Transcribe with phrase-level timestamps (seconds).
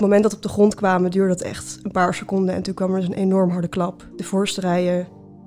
[0.00, 2.54] het moment dat we op de grond kwamen, duurde dat echt een paar seconden.
[2.54, 4.06] En toen kwam er dus een enorm harde klap.
[4.16, 5.06] De voorste rijen,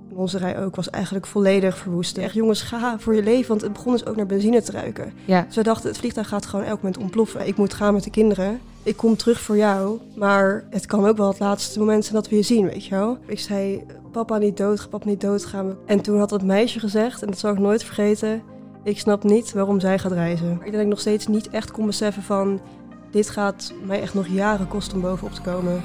[0.09, 2.17] en onze rij ook, was eigenlijk volledig verwoest.
[2.17, 5.13] Echt, jongens, ga voor je leven, want het begon dus ook naar benzine te ruiken.
[5.25, 5.41] Ja.
[5.47, 7.47] Dus we dachten, het vliegtuig gaat gewoon elk moment ontploffen.
[7.47, 8.59] Ik moet gaan met de kinderen.
[8.83, 9.99] Ik kom terug voor jou.
[10.15, 12.95] Maar het kan ook wel het laatste moment zijn dat we je zien, weet je
[12.95, 13.17] wel.
[13.25, 15.75] Ik zei, papa niet dood, papa niet doodgaan.
[15.85, 18.41] En toen had dat meisje gezegd, en dat zal ik nooit vergeten...
[18.83, 20.51] Ik snap niet waarom zij gaat reizen.
[20.51, 22.59] Ik denk dat ik nog steeds niet echt kon beseffen van...
[23.13, 25.83] Dit gaat mij echt nog jaren kosten om bovenop te komen.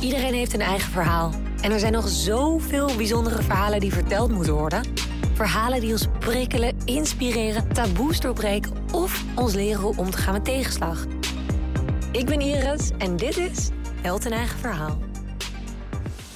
[0.00, 1.30] Iedereen heeft een eigen verhaal.
[1.60, 4.82] En er zijn nog zoveel bijzondere verhalen die verteld moeten worden.
[5.34, 10.44] Verhalen die ons prikkelen, inspireren, taboes doorbreken of ons leren hoe om te gaan met
[10.44, 11.06] tegenslag.
[12.12, 13.70] Ik ben Iris en dit is
[14.02, 14.98] Held een eigen verhaal.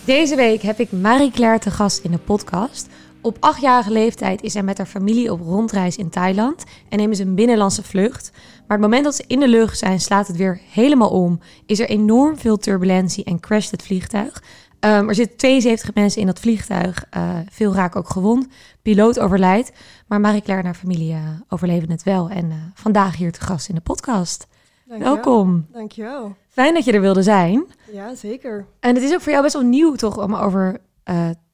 [0.05, 2.89] Deze week heb ik Marie-Claire te gast in de podcast.
[3.27, 7.23] Op achtjarige leeftijd is zij met haar familie op rondreis in Thailand en nemen ze
[7.23, 8.31] een binnenlandse vlucht.
[8.33, 11.41] Maar het moment dat ze in de lucht zijn, slaat het weer helemaal om.
[11.67, 14.43] Is er enorm veel turbulentie en crasht het vliegtuig.
[14.81, 17.05] Um, er zitten 72 mensen in dat vliegtuig.
[17.17, 18.47] Uh, veel raken ook gewond.
[18.83, 19.73] Piloot overlijdt.
[20.07, 22.29] Maar Marie-Claire en haar familie uh, overleven het wel.
[22.29, 24.47] En uh, vandaag hier te gast in de podcast.
[24.85, 25.15] Dankjewel.
[25.15, 25.67] Welkom.
[25.73, 26.37] Dankjewel.
[26.49, 27.67] Fijn dat je er wilde zijn.
[27.93, 28.67] Ja, zeker.
[28.81, 30.81] En het is ook voor jou best wel nieuw toch om over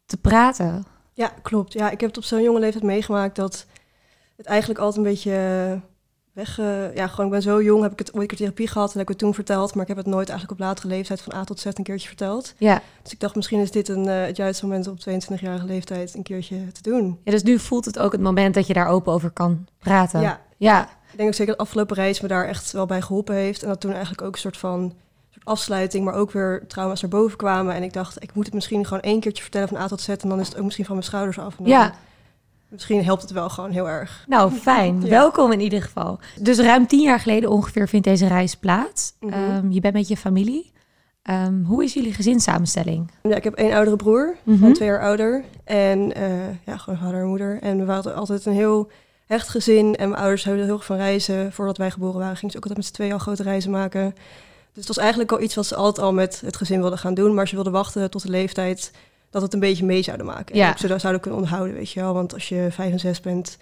[0.07, 0.87] te praten.
[1.13, 1.73] Ja, klopt.
[1.73, 3.67] Ja, ik heb het op zo'n jonge leeftijd meegemaakt dat
[4.37, 5.81] het eigenlijk altijd een beetje
[6.33, 6.59] weg...
[6.59, 8.87] Uh, ja, gewoon ik ben zo jong, heb ik het ooit een keer therapie gehad
[8.87, 9.75] en heb ik het toen verteld.
[9.75, 12.09] Maar ik heb het nooit eigenlijk op latere leeftijd van A tot Z een keertje
[12.09, 12.55] verteld.
[12.59, 12.83] Ja.
[13.03, 16.23] Dus ik dacht, misschien is dit een, uh, het juiste moment op 22-jarige leeftijd een
[16.23, 17.19] keertje te doen.
[17.25, 20.21] Ja, dus nu voelt het ook het moment dat je daar open over kan praten.
[20.21, 20.41] Ja.
[20.57, 20.83] Ja.
[21.11, 23.63] Ik denk ook zeker dat de afgelopen reis me daar echt wel bij geholpen heeft.
[23.63, 24.95] En dat toen eigenlijk ook een soort van
[25.45, 27.75] afsluiting, maar ook weer trauma's naar boven kwamen.
[27.75, 30.09] En ik dacht, ik moet het misschien gewoon één keertje vertellen van A tot Z.
[30.09, 31.59] En dan is het ook misschien van mijn schouders af.
[31.59, 31.93] En dan Ja.
[32.69, 34.25] Misschien helpt het wel gewoon heel erg.
[34.29, 35.01] Nou, fijn.
[35.03, 35.09] Ja.
[35.09, 36.19] Welkom in ieder geval.
[36.41, 39.13] Dus ruim tien jaar geleden ongeveer vindt deze reis plaats.
[39.21, 39.33] Mhm.
[39.33, 40.73] Ehm, je bent met je familie.
[41.23, 43.11] Ehm, hoe is jullie gezinssamenstelling?
[43.23, 44.59] Ja, ik heb één oudere broer, Mhm.
[44.59, 45.45] van twee jaar ouder.
[45.65, 46.31] En eh,
[46.67, 47.59] ja, gewoon vader en moeder.
[47.63, 48.91] En we waren altijd een heel
[49.27, 49.95] hecht gezin.
[49.97, 51.53] En mijn ouders houden heel erg van reizen.
[51.53, 54.15] Voordat wij geboren waren, gingen ze ook altijd met z'n tweeën al grote reizen maken.
[54.73, 57.15] Dus het was eigenlijk al iets wat ze altijd al met het gezin wilden gaan
[57.15, 57.35] doen.
[57.35, 58.91] Maar ze wilden wachten tot de leeftijd
[59.31, 60.57] dat het een beetje mee zouden maken.
[60.57, 60.65] Ja.
[60.65, 62.15] En ook ze dat zouden kunnen onderhouden, weet je wel.
[62.15, 63.59] Want als je vijf en zes bent,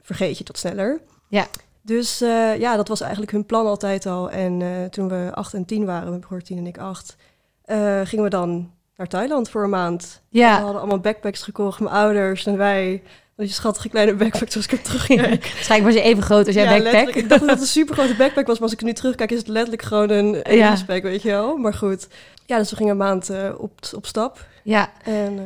[0.00, 1.00] vergeet je tot sneller.
[1.28, 1.46] Ja.
[1.82, 4.30] Dus eh, ja, dat was eigenlijk hun plan altijd al.
[4.30, 7.16] En eh, toen we acht en tien waren, mijn broer tien en ik acht,
[7.64, 10.22] eh, gingen we dan naar Thailand voor een maand.
[10.30, 13.02] We Ja, hadden allemaal backpacks gekocht, mijn ouders en wij.
[13.36, 15.28] Die schattige kleine backpack, zoals ik heb teruggekeken.
[15.40, 16.92] waarschijnlijk was je even groot als jij Ja, backpack.
[16.92, 17.16] letterlijk.
[17.24, 19.38] Ik dacht dat het een super grote backpack was, maar als ik nu terugkijk, is
[19.38, 20.70] het letterlijk gewoon een Ja.
[20.72, 21.56] backpack, weet je wel.
[21.56, 22.08] Maar goed.
[22.46, 24.46] Ja, dus we gingen een maand eh, op, op stap.
[24.62, 25.44] Ja, En eh,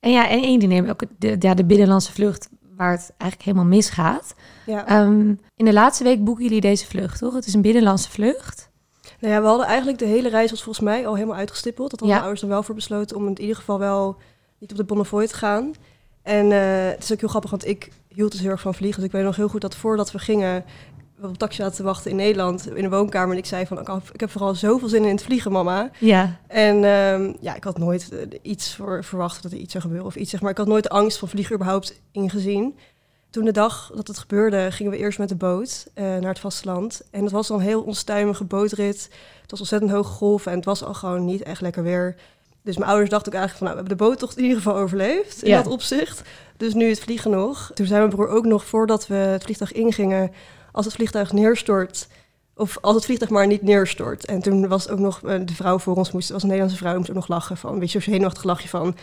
[0.00, 3.42] en ja, en één, die nemen ook de, ja, de binnenlandse vlucht waar het eigenlijk
[3.50, 4.34] helemaal misgaat.
[4.66, 4.86] ja.
[4.86, 7.34] Ehm, in de laatste week boeken jullie deze vlucht, toch?
[7.34, 8.68] Het is een binnenlandse vlucht.
[9.20, 11.90] Nou ja, we hadden eigenlijk de hele reis was volgens mij al helemaal uitgestippeld.
[11.90, 12.22] Dat hadden Ja.
[12.22, 14.16] ouders er wel voor besloten om in ieder geval wel
[14.58, 15.72] niet op de Bonnefoy te gaan.
[16.28, 19.00] En eh, het is ook heel grappig, want ik hield dus heel erg van vliegen.
[19.00, 20.64] Dus ik weet nog heel goed dat voordat we gingen,
[21.16, 23.32] we op taxi zaten te wachten in Nederland, in de woonkamer.
[23.32, 23.80] En ik zei van,
[24.12, 25.90] ik heb- vooral zoveel zin in het vliegen, mama.
[25.98, 26.36] Ja.
[26.46, 30.06] En ehm, ja, ik had nooit eh, iets voor, verwacht dat er iets zou gebeuren
[30.06, 30.50] of iets, zeg maar.
[30.50, 32.78] Ik had nooit de angst van vliegen überhaupt ingezien.
[33.30, 36.38] Toen de dag dat het gebeurde, gingen we eerst met de boot eh, naar het
[36.38, 37.02] vasteland.
[37.10, 39.08] En het was al een heel onstuimige bootrit.
[39.42, 42.16] Het was ontzettend hoge golven en het was al gewoon niet echt lekker weer.
[42.62, 44.56] Dus mijn ouders dachten ook eigenlijk van, nou, we hebben de boot toch in ieder
[44.62, 45.62] geval overleefd, in Ja.
[45.62, 46.22] dat opzicht.
[46.56, 47.70] Dus nu het vliegen nog.
[47.74, 50.32] Toen zei mijn broer ook nog, voordat we het vliegtuig ingingen,
[50.72, 52.08] als het vliegtuig neerstort,
[52.54, 54.24] of als het vliegtuig maar niet neerstort.
[54.24, 56.96] En toen was ook nog eh, de vrouw voor ons, moest, was een Nederlandse vrouw,
[56.96, 58.96] moest ook nog lachen van, weet je, zo'n zenuwachtig lachje van,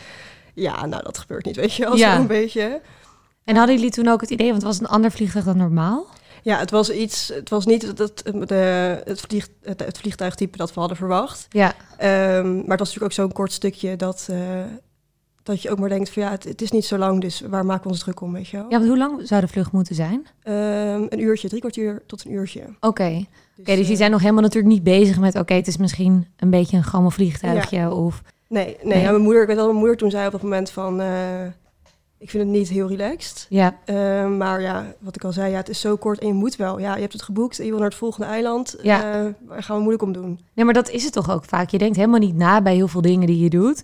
[0.53, 2.15] ja, nou, dat gebeurt niet, weet je wel, Ja.
[2.15, 2.81] zo'n beetje.
[3.43, 6.05] En hadden jullie toen ook het idee, want het was een ander vliegtuig dan normaal?
[6.45, 10.57] Ja, het was iets, het was niet het, het, de, het, vlieg, het, het vliegtuigtype
[10.57, 11.47] dat we hadden verwacht.
[11.49, 11.73] Ja.
[11.97, 14.37] Ehm, maar het was natuurlijk ook zo'n kort stukje dat, eh,
[15.43, 17.65] dat je ook maar denkt van ja, het, het is niet zo lang, dus waar
[17.65, 18.65] maken we ons druk om, weet je wel?
[18.69, 20.25] Ja, want hoe lang zou de vlucht moeten zijn?
[20.43, 22.61] Ehm, een uurtje, drie kwartier tot een uurtje.
[22.79, 23.09] Oké.
[23.09, 23.25] Dus,
[23.59, 25.35] Oké, dus die eh, zijn nog helemaal natuurlijk niet bezig met...
[25.35, 28.21] oké, het is misschien een beetje een gammel vliegtuigje of...
[28.47, 29.01] Nee, nee, Nee.
[29.01, 31.07] Ja, mijn moeder, ik weet wel, mijn moeder toen zei op dat moment van, eh,
[32.25, 33.45] ik vind het niet heel relaxed.
[33.49, 36.33] Ja, Ehm, maar ja, wat ik al zei, ja, het is zo kort en je
[36.33, 36.79] moet wel.
[36.79, 38.75] Ja, je hebt het geboekt en je wil naar het volgende eiland.
[38.81, 39.13] Ja.
[39.13, 40.39] Eh, waar gaan we moeilijk om doen?
[40.53, 41.69] nee, maar dat is het toch ook vaak.
[41.69, 43.83] Je denkt helemaal niet na bij heel veel dingen die je doet.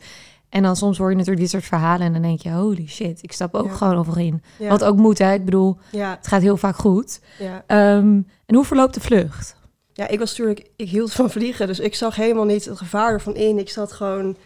[0.49, 2.05] En dan soms hoor je natuurlijk dit soort verhalen...
[2.05, 3.73] en dan denk je, holy shit, ik stap ook Ja.
[3.73, 4.41] gewoon overal in.
[4.59, 5.33] Ja, Wat ook moet, hè.
[5.33, 7.19] Ik bedoel, ja, het gaat heel vaak goed.
[7.39, 7.63] ja.
[7.67, 9.55] Ehm, en hoe verloopt de vlucht?
[9.93, 13.11] ja, ik was natuurlijk, ik hield van vliegen, dus ik zag helemaal niet het gevaar
[13.13, 13.57] ervan in.
[13.59, 14.37] Ik zat gewoon,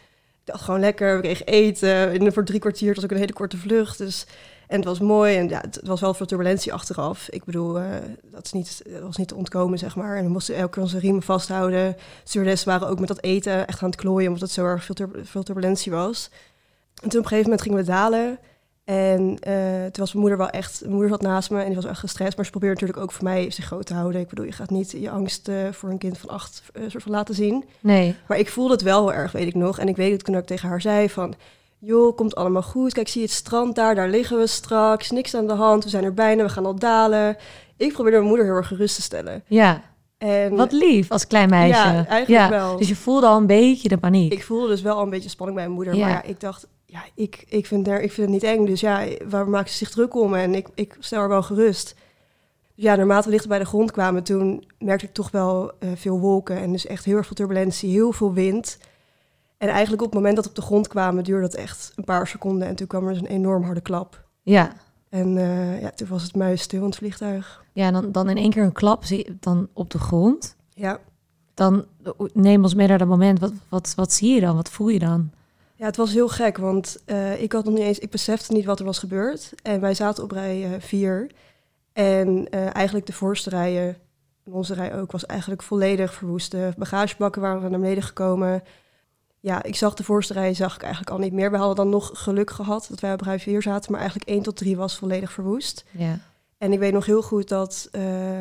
[0.45, 2.11] ik dacht gewoon lekker, we kregen eten.
[2.11, 3.97] En voor drie kwartier was ook een hele korte vlucht.
[3.97, 4.25] Dus
[4.67, 7.27] En het was mooi en ja, het was wel veel turbulentie achteraf.
[7.29, 7.85] Ik bedoel, eh,
[8.23, 10.17] dat, is niet, was niet te ontkomen, zeg maar.
[10.17, 11.95] En we moesten elke keer onze riemen vasthouden.
[12.23, 14.27] Stewardessen waren ook met dat eten echt aan het klooien...
[14.27, 16.29] omdat het zo erg veel, veel turbulentie was.
[17.03, 18.39] En toen op een gegeven moment gingen we dalen...
[18.85, 20.79] En eh, toen was mijn moeder wel echt...
[20.79, 22.35] Mijn moeder zat naast me en die was echt gestrest.
[22.35, 24.21] Maar ze probeerde natuurlijk ook voor mij zich groot te houden.
[24.21, 27.03] Ik bedoel, je gaat niet je angst eh, voor een kind van acht eh, soort
[27.03, 27.63] van laten zien.
[27.79, 28.15] Nee.
[28.27, 29.79] Maar ik voelde het wel heel erg, weet ik nog.
[29.79, 31.33] En ik weet het toen ik tegen haar zei van...
[31.79, 32.93] joh, komt allemaal goed.
[32.93, 33.95] Kijk, zie je het strand daar?
[33.95, 35.11] Daar liggen we straks.
[35.11, 35.83] Niks aan de hand.
[35.83, 36.43] We zijn er bijna.
[36.43, 37.37] We gaan al dalen.
[37.77, 39.43] Ik probeerde mijn moeder heel erg gerust te stellen.
[39.47, 39.81] Ja,
[40.17, 41.79] En wat lief als klein meisje.
[41.79, 42.77] Ja, eigenlijk wel.
[42.77, 44.33] Dus je voelde al een beetje de paniek.
[44.33, 45.95] ik voelde dus wel al een beetje spanning bij mijn moeder.
[45.95, 46.07] Ja.
[46.07, 46.67] Maar ja, ik dacht...
[46.95, 48.65] Ja, ik, ik, vind haar, ik vind het niet eng.
[48.65, 50.33] Dus ja, waar maakt ze zich druk om?
[50.33, 51.95] En ik, ik stel haar wel gerust.
[52.75, 54.23] Dus ja, naarmate we dichter bij de grond kwamen...
[54.23, 56.57] toen merkte ik toch wel eh, veel wolken.
[56.57, 57.91] En dus echt heel erg veel turbulentie.
[57.91, 58.77] Heel veel wind.
[59.57, 62.03] En eigenlijk op het moment dat we op de grond kwamen, duurde dat echt een
[62.03, 62.67] paar seconden.
[62.67, 64.25] En toen kwam er dus een enorm harde klap.
[64.41, 64.73] Ja.
[65.09, 67.63] En eh, ja, toen was het muisstil in het vliegtuig.
[67.73, 69.03] Ja, en dan, dan in één keer een klap
[69.39, 70.55] dan op de grond.
[70.73, 70.99] Ja.
[71.53, 71.85] Dan
[72.33, 73.39] neem ons mee naar dat moment.
[73.39, 74.55] Wat, wat, wat zie je dan?
[74.55, 75.31] Wat voel je dan?
[75.75, 78.65] Ja, het was heel gek, want eh, ik had nog niet eens, ik besefte niet
[78.65, 79.53] wat er was gebeurd.
[79.63, 81.31] En wij zaten op rij eh, vier.
[81.93, 83.97] En eh, eigenlijk de voorste rijen,
[84.43, 86.51] en onze rij ook, was eigenlijk volledig verwoest.
[86.51, 88.63] De bagagebakken waren naar beneden gekomen.
[89.39, 91.51] Ja, ik zag de voorste rij, zag ik eigenlijk al niet meer.
[91.51, 94.43] We hadden dan nog geluk gehad dat wij op rij 4 zaten, maar eigenlijk 1
[94.43, 95.85] tot 3 was volledig verwoest.
[95.91, 96.19] Ja.
[96.57, 98.39] En ik weet nog heel goed dat, eh,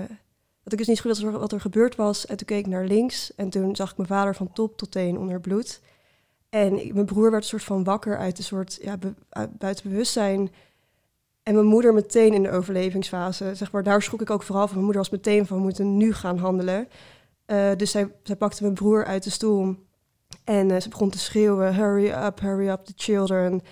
[0.63, 2.27] dat ik dus niet goed had wat er gebeurd was.
[2.27, 4.91] En toen keek ik naar links en toen zag ik mijn vader van top tot
[4.91, 5.81] teen onder bloed.
[6.55, 8.99] En mijn broer werd een soort van wakker uit een soort ja,
[9.59, 10.51] buiten bewustzijn.
[11.43, 13.55] En mijn moeder meteen in de overlevingsfase.
[13.55, 14.73] Zeg maar, daar schrok ik ook vooral van.
[14.73, 16.89] Mijn moeder was meteen van, we moeten nu gaan handelen.
[17.47, 19.77] Eh, dus zij, zij pakte mijn broer uit de stoel.
[20.45, 23.51] En eh, ze begon te schreeuwen, hurry up, hurry up, the children.
[23.51, 23.63] Want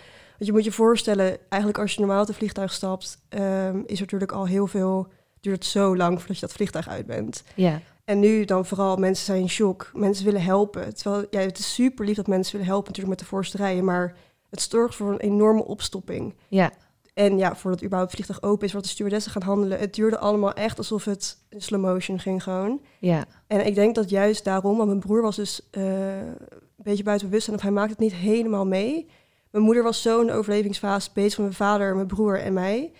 [0.46, 3.18] je moet je voorstellen, eigenlijk als je normaal uit vliegtuig stapt...
[3.28, 5.08] ehm, is er natuurlijk al heel veel...
[5.40, 7.42] duurt het zo lang voordat je dat vliegtuig uit bent.
[7.54, 7.80] Ja.
[8.04, 9.90] En nu dan vooral, mensen zijn in shock.
[9.94, 10.94] Mensen willen helpen.
[10.94, 13.84] Terwijl, ja, het is super lief dat mensen willen helpen natuurlijk met de voorste rijen.
[13.84, 14.16] Maar
[14.50, 16.34] het zorgt voor een enorme opstopping.
[16.48, 16.70] Ja.
[17.14, 19.78] En ja, voordat het überhaupt het vliegtuig open is, wat de stewardessen gaan handelen.
[19.78, 22.80] Het duurde allemaal echt alsof het in slow motion ging gewoon.
[22.98, 23.24] Ja.
[23.46, 26.36] En ik denk dat juist daarom, want mijn broer was dus eh, een
[26.76, 27.56] beetje buiten bewustzijn.
[27.56, 29.08] Of hij maakte het niet helemaal mee.
[29.50, 32.92] Mijn moeder was zo in de overlevingsfase bezig met mijn vader, mijn broer en mij.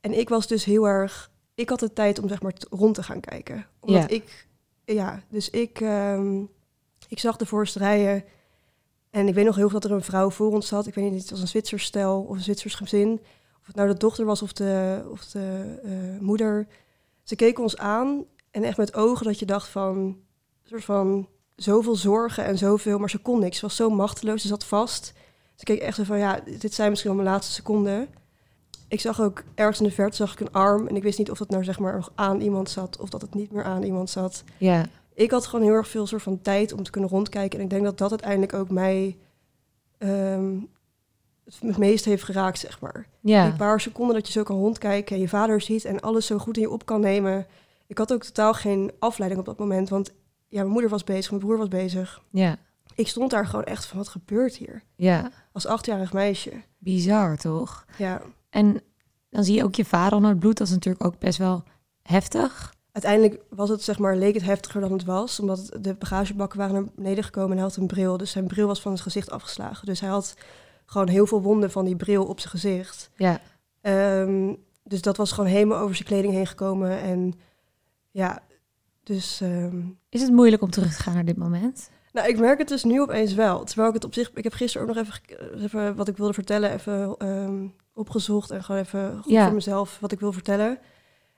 [0.00, 1.32] En ik was dus heel erg...
[1.54, 3.66] Ik had de tijd om zeg maar rond te gaan kijken.
[3.80, 4.08] Omdat Ja.
[4.16, 4.46] ik...
[4.84, 6.42] Ja, dus ik, ehm,
[7.08, 8.24] ik zag de voorste rijen.
[9.10, 10.86] En ik weet nog heel goed dat er een vrouw voor ons zat.
[10.86, 13.20] Ik weet niet, het was een Zwitsers stel of een Zwitsers gezin.
[13.60, 16.66] Of het nou de dochter was of de, of de eh, moeder.
[17.22, 19.96] Ze keken ons aan en echt met ogen dat je dacht van...
[19.96, 23.56] Een soort van zoveel zorgen en zoveel, maar ze kon niks.
[23.58, 25.12] Ze was zo machteloos, ze zat vast.
[25.54, 28.08] Ze keek echt zo van, ja, dit zijn misschien wel mijn laatste seconden.
[28.88, 30.86] Ik zag ook ergens in de verte zag ik een arm.
[30.86, 33.20] En ik wist niet of dat nou zeg maar nog aan iemand zat of dat
[33.20, 34.44] het niet meer aan iemand zat.
[34.58, 34.86] Ja.
[35.14, 37.58] Ik had gewoon heel erg veel soort van tijd om te kunnen rondkijken.
[37.58, 39.16] En ik denk dat dat uiteindelijk ook mij
[39.98, 40.56] ehm,
[41.44, 43.06] het meest heeft geraakt, zeg maar.
[43.20, 43.44] Ja.
[43.44, 46.38] Die paar seconden dat je zo kan rondkijken en je vader ziet en alles zo
[46.38, 47.46] goed in je op kan nemen.
[47.86, 50.12] Ik had ook totaal geen afleiding op dat moment, want
[50.48, 52.22] ja, mijn moeder was bezig, mijn broer was bezig.
[52.30, 52.56] Ja.
[52.94, 54.82] Ik stond daar gewoon echt van, wat gebeurt hier?
[54.96, 55.30] Ja.
[55.52, 56.52] Als achtjarig meisje.
[56.78, 57.84] Bizar, toch?
[57.98, 58.22] Ja.
[58.54, 58.82] En
[59.30, 60.56] dan zie je ook je vader onder het bloed.
[60.56, 61.62] Dat is natuurlijk ook best wel
[62.02, 62.74] heftig.
[62.92, 65.40] Uiteindelijk was het, zeg maar, leek het heftiger dan het was.
[65.40, 68.16] Omdat de bagagebakken waren naar beneden gekomen en hij had een bril.
[68.16, 69.86] Dus zijn bril was van zijn gezicht afgeslagen.
[69.86, 70.34] Dus hij had
[70.86, 73.10] gewoon heel veel wonden van die bril op zijn gezicht.
[73.16, 73.40] Ja.
[73.80, 77.00] Ehm, dus dat was gewoon helemaal over zijn kleding heen gekomen.
[77.00, 77.34] En
[78.10, 78.42] ja,
[79.02, 79.40] dus...
[79.40, 81.90] ehm, Is het moeilijk om terug te gaan naar dit moment?
[82.12, 83.64] Nou, ik merk het dus nu opeens wel.
[83.64, 84.30] Terwijl ik het op zich...
[84.34, 85.20] Ik heb gisteren ook nog even,
[85.62, 86.72] even wat ik wilde vertellen...
[86.72, 89.44] even ehm, opgezocht en gewoon even goed Ja.
[89.44, 90.78] voor mezelf wat ik wil vertellen.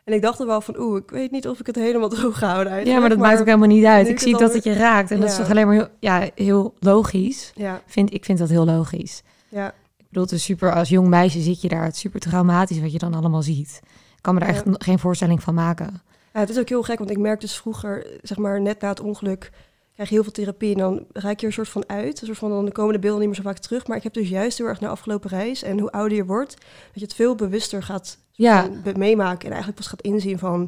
[0.04, 0.78] En ik dacht er wel van...
[0.78, 3.40] Oeh, ik weet niet of ik het helemaal droog ga houden Ja, maar dat maakt
[3.40, 4.08] ook helemaal niet uit.
[4.08, 5.10] Ik zie dat het je raakt.
[5.10, 7.52] En dat is toch alleen maar heel, ja, heel logisch.
[7.54, 9.22] Ja, Vind, ik vind dat heel logisch.
[9.48, 11.84] ja, Ik bedoel, het is super, als jong meisje zit je daar.
[11.84, 13.80] Het is super traumatisch wat je dan allemaal ziet.
[14.16, 16.02] Ik kan me daar echt geen voorstelling van maken.
[16.32, 16.98] ja, het is ook heel gek.
[16.98, 19.50] Want ik merk dus vroeger, zeg maar net na het ongeluk...
[19.96, 22.20] krijg je heel veel therapie en dan raak je er een soort van uit.
[22.20, 23.86] Een soort van, dan komen de beelden niet meer zo vaak terug.
[23.86, 25.62] Maar ik heb dus juist heel erg na afgelopen reis...
[25.62, 28.68] en hoe ouder je wordt, dat je het veel bewuster gaat Ja.
[28.96, 29.44] meemaken...
[29.44, 30.60] en eigenlijk pas gaat inzien van...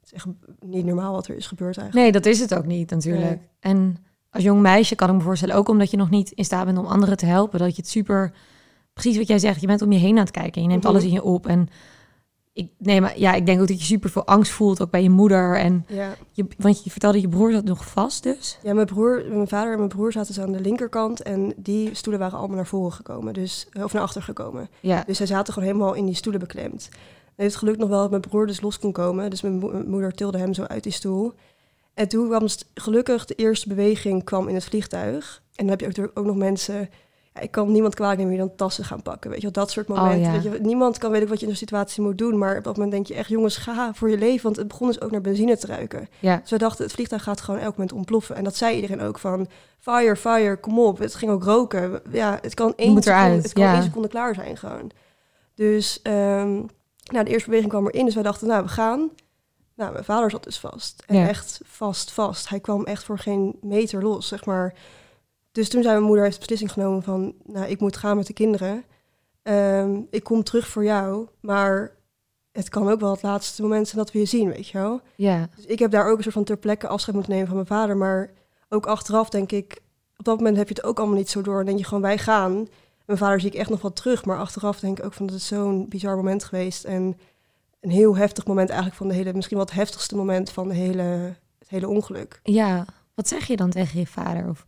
[0.00, 0.26] het is echt
[0.64, 2.12] niet normaal wat er is gebeurd eigenlijk.
[2.12, 3.24] Nee, dat is het ook niet natuurlijk.
[3.26, 3.38] Nee.
[3.60, 3.96] En
[4.30, 6.78] als jong meisje kan ik me voorstellen, ook omdat je nog niet in staat bent
[6.78, 8.32] om anderen te helpen, dat je het super,
[8.92, 10.62] precies wat jij zegt, je bent om je heen aan het kijken.
[10.62, 10.90] Je neemt Mhm.
[10.92, 11.46] alles in je op.
[11.46, 11.68] En
[12.58, 15.02] ik, nee, maar ja, ik denk ook dat je super veel angst voelt, ook bij
[15.02, 15.56] je moeder.
[15.56, 16.14] En Ja.
[16.32, 18.58] je, want je vertelde, je broer zat nog vast dus.
[18.62, 21.94] Ja, mijn broer, mijn vader en mijn broer zaten dus aan de linkerkant en die
[21.94, 24.68] stoelen waren allemaal naar voren gekomen, dus, of naar achter gekomen.
[24.80, 26.84] Ja, Dus zij zaten gewoon helemaal in die stoelen beklemd.
[26.84, 29.70] Het heeft geluk nog wel dat mijn broer dus los kon komen, dus mijn, mo-
[29.70, 31.32] mijn moeder tilde hem zo uit die stoel.
[31.94, 35.42] En toen kwam gelukkig de eerste beweging kwam in het vliegtuig.
[35.54, 36.88] En dan heb je ook, ook nog mensen,
[37.40, 40.20] ik kan niemand kwalijk nemen dan tassen gaan pakken, weet je dat soort momenten.
[40.20, 40.32] ja.
[40.32, 42.74] weet je, niemand kan weten wat je in zo'n situatie moet doen, maar op dat
[42.74, 45.20] moment denk je echt, jongens, ga voor je leven, want het begon dus ook naar
[45.20, 46.08] benzine te ruiken.
[46.18, 48.36] ja, Dus wij dachten, het vliegtuig gaat gewoon elk moment ontploffen.
[48.36, 50.98] En dat zei iedereen ook van, fire, fire, kom op.
[50.98, 52.00] Het ging ook roken.
[52.10, 53.74] Ja, het kan één, seconde, het kan ja.
[53.74, 54.90] één seconde klaar zijn gewoon.
[55.54, 56.00] Dus
[57.12, 58.04] nou, de eerste beweging kwam erin.
[58.04, 59.10] Dus wij dachten, nou, we gaan.
[59.74, 61.02] Nou, mijn vader zat dus vast.
[61.06, 62.48] En echt vast, vast.
[62.48, 64.74] Hij kwam echt voor geen meter los, zeg maar.
[65.58, 67.34] Dus toen zei mijn moeder, heeft beslissing genomen van...
[67.44, 68.84] nou, ik moet gaan met de kinderen.
[69.42, 71.96] Ehm, ik kom terug voor jou, maar
[72.52, 75.00] het kan ook wel het laatste moment zijn dat we je zien, weet je wel.
[75.16, 75.48] ja.
[75.56, 77.68] Dus ik heb daar ook een soort van ter plekke afscheid moeten nemen van mijn
[77.68, 77.96] vader.
[77.96, 78.30] Maar
[78.68, 79.80] ook achteraf denk ik,
[80.16, 81.56] op dat moment heb je het ook allemaal niet zo door.
[81.56, 82.68] Dan denk je gewoon, wij gaan.
[83.06, 84.24] Mijn vader zie ik echt nog wel terug.
[84.24, 86.84] Maar achteraf denk ik ook van, dat is zo'n bizar moment geweest.
[86.84, 87.18] En
[87.80, 90.74] een heel heftig moment eigenlijk van de hele, misschien wel het heftigste moment van de
[90.74, 92.40] hele, het hele ongeluk.
[92.42, 92.84] ja.
[93.14, 94.48] Wat zeg je dan tegen je vader?
[94.48, 94.64] Of,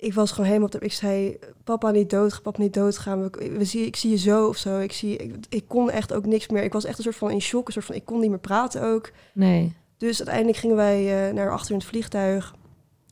[0.00, 3.22] Ik was gewoon helemaal op de, ik zei, papa niet dood, papa niet doodgaan.
[3.22, 4.78] We, we zie, ik zie je zo of zo.
[4.78, 6.62] Ik, zie, ik, ik kon echt ook niks meer.
[6.62, 7.66] Ik was echt een soort van in shock.
[7.66, 9.10] Een soort van, ik kon niet meer praten ook.
[9.32, 9.72] nee.
[9.96, 12.54] Dus uiteindelijk gingen wij eh, naar achter in het vliegtuig.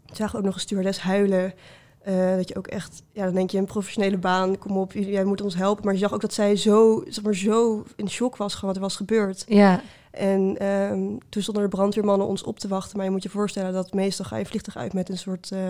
[0.06, 1.54] We zagen ook nog een stewardess huilen.
[1.98, 5.24] Eh, dat je ook echt, ja, dan denk je een professionele baan, kom op, jij
[5.24, 5.84] moet ons helpen.
[5.84, 8.76] Maar je zag ook dat zij zo, zeg maar, zo in shock was gewoon wat
[8.76, 9.44] er was gebeurd.
[9.48, 12.96] Ja, En ehm, toen stonden de brandweermannen ons op te wachten.
[12.96, 15.60] Maar je moet je voorstellen dat meestal ga je vliegtuig uit met een soort, eh,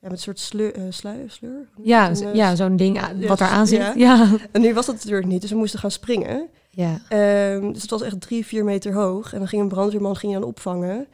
[0.00, 0.82] ja, met een soort sleur, eh,
[1.28, 1.68] sleur?
[1.82, 3.78] ja, Een, z- eh, ja zo'n ding aan- ja, wat eraan zit.
[3.80, 3.92] ja.
[3.96, 4.28] Ja.
[4.52, 6.48] En nu was dat natuurlijk niet, dus we moesten gaan springen.
[6.70, 7.00] Ja.
[7.08, 9.32] Ehm, dus het was echt drie, vier meter hoog.
[9.32, 11.06] En dan ging een brandweerman ging dan opvangen.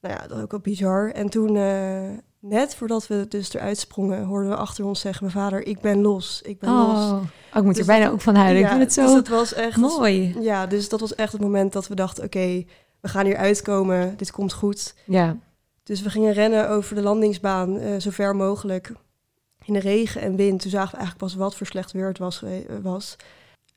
[0.00, 1.10] Nou ja, dat was ook wel bizar.
[1.10, 2.08] En toen, eh,
[2.40, 5.24] net voordat we dus eruit sprongen, hoorden we achter ons zeggen...
[5.26, 7.10] mijn vader, ik ben los, ik ben los.
[7.10, 7.22] Oh,
[7.54, 8.56] ik moet Dus er bijna dat- ook van huilen.
[8.62, 9.76] ik Ja, vind het Dus zo dat was echt...
[9.76, 10.36] mooi.
[10.40, 12.24] Ja, dus dat was echt het moment dat we dachten...
[12.24, 12.64] oké,
[13.00, 14.94] we gaan hier uitkomen, dit komt goed.
[15.04, 15.36] Ja,
[15.88, 18.92] Dus we gingen rennen over de landingsbaan, eh, zo ver mogelijk.
[19.64, 20.60] In de regen en wind.
[20.60, 22.42] Toen zagen we eigenlijk pas wat voor slecht weer het was.
[22.42, 22.50] eh,
[22.82, 23.16] was.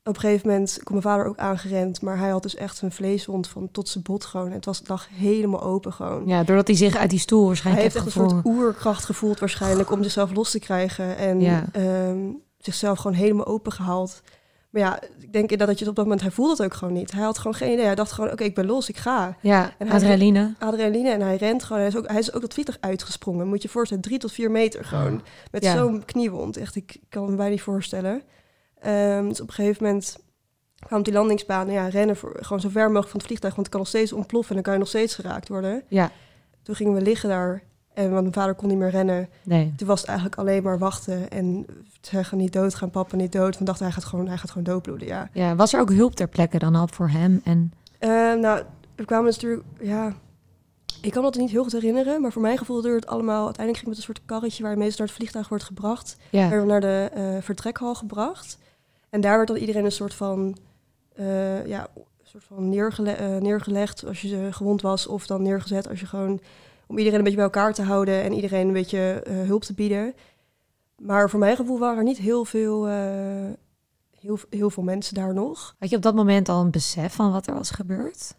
[0.04, 2.00] Op een gegeven moment kwam mijn vader ook aangerend.
[2.02, 4.50] Maar hij had dus echt een vleeswond van tot zijn bot gewoon.
[4.50, 6.26] Het was, het lag helemaal open gewoon.
[6.26, 9.04] ja, doordat hij zich uit die stoel hij waarschijnlijk heeft echt heeft een soort oerkracht
[9.04, 11.16] gevoeld waarschijnlijk om zichzelf los te krijgen.
[11.16, 11.64] En Ja.
[11.72, 12.18] ehm,
[12.58, 14.22] zichzelf gewoon helemaal open gehaald.
[14.72, 16.20] Maar ja, ik denk inderdaad dat je het op dat moment...
[16.22, 17.12] Hij voelde het ook gewoon niet.
[17.12, 17.84] Hij had gewoon geen idee.
[17.84, 19.36] Hij dacht gewoon, oké, ik ben los, ik ga.
[19.40, 20.54] Ja, En hij- adrenaline.
[20.58, 21.78] adrenaline en hij rent gewoon.
[21.80, 23.46] Hij is ook, hij is ook dat vliegtuig uitgesprongen.
[23.48, 25.22] Moet je voorstellen, drie tot vier meter gewoon.
[25.50, 25.76] Met Ja.
[25.76, 26.56] zo'n kniewond.
[26.56, 28.22] Echt, ik kan me bijna niet voorstellen.
[28.80, 30.16] Ehm, dus op een gegeven moment
[30.86, 31.70] kwam op die landingsbaan.
[31.70, 33.54] Ja, rennen voor, gewoon zo ver mogelijk van het vliegtuig.
[33.54, 35.82] Want het kan nog steeds ontploffen en dan kan je nog steeds geraakt worden.
[35.88, 36.10] Ja,
[36.62, 37.62] Toen gingen we liggen daar.
[37.94, 39.28] En want mijn vader kon niet meer rennen.
[39.44, 39.72] nee.
[39.76, 41.30] Toen was het eigenlijk alleen maar wachten.
[41.30, 41.66] En
[42.00, 43.54] zeggen niet dood gaan, papa niet dood.
[43.54, 45.28] Want dacht hij gaat gewoon, hij gaat gewoon doodbloeden, ja.
[45.32, 47.40] Ja, was er ook hulp ter plekke dan al voor hem?
[47.44, 48.62] En Eh, nou,
[48.94, 50.14] we kwamen dus natuurlijk, ja,
[51.02, 53.44] ik kan me dat niet heel goed herinneren, maar voor mijn gevoel duurde het allemaal,
[53.44, 56.80] uiteindelijk ging met een soort karretje waar meestal naar het vliegtuig wordt gebracht, ja, naar
[56.80, 58.58] de eh, vertrekhal gebracht.
[59.10, 60.56] En daar werd dan iedereen een soort van,
[61.14, 66.00] eh, ja, een soort van neergele neergelegd als je gewond was, of dan neergezet als
[66.00, 66.40] je gewoon,
[66.92, 69.74] om iedereen een beetje bij elkaar te houden en iedereen een beetje eh, hulp te
[69.74, 70.14] bieden.
[70.98, 73.50] Maar voor mijn gevoel waren er niet heel veel, eh,
[74.20, 75.74] heel, heel veel mensen daar nog.
[75.78, 78.34] had je op dat moment al een besef van wat er was gebeurd?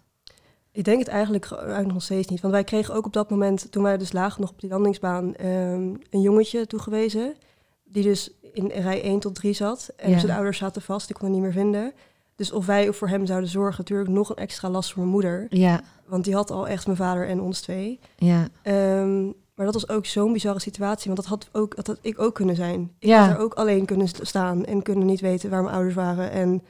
[0.72, 2.42] Ik denk het eigenlijk, ge- eigenlijk nog steeds niet.
[2.42, 5.36] Want wij kregen ook op dat moment, toen wij dus lagen nog op die landingsbaan,
[5.36, 7.36] ehm, een jongetje toegewezen.
[7.84, 9.90] Die dus in rij 1 tot 3 zat.
[9.98, 10.20] En Ja.
[10.20, 11.94] zijn ouders zaten vast, die konden niet meer vinden.
[12.36, 15.12] Dus of wij of voor hem zouden zorgen, natuurlijk nog een extra last voor mijn
[15.13, 15.46] moeder.
[15.50, 18.00] Ja, Want die had al echt mijn vader en ons twee.
[18.16, 19.24] ja, Ehm,
[19.56, 21.12] maar dat was ook zo'n bizarre situatie.
[21.12, 22.92] Want dat had, ook, dat had ik ook kunnen zijn.
[23.00, 23.25] Ik Ja.
[23.28, 26.32] had er ook alleen kunnen st- staan en kunnen niet weten waar mijn ouders waren.
[26.32, 26.62] En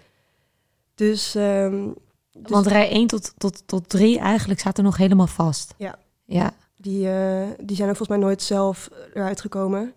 [0.95, 1.35] dus...
[1.35, 1.87] ehm,
[2.31, 5.73] dus- want rij 1 tot, tot, tot 3 eigenlijk zaten nog helemaal vast.
[5.77, 5.95] Ja.
[6.25, 9.93] Ja, Die, eh, die zijn ook volgens mij nooit zelf eruit gekomen.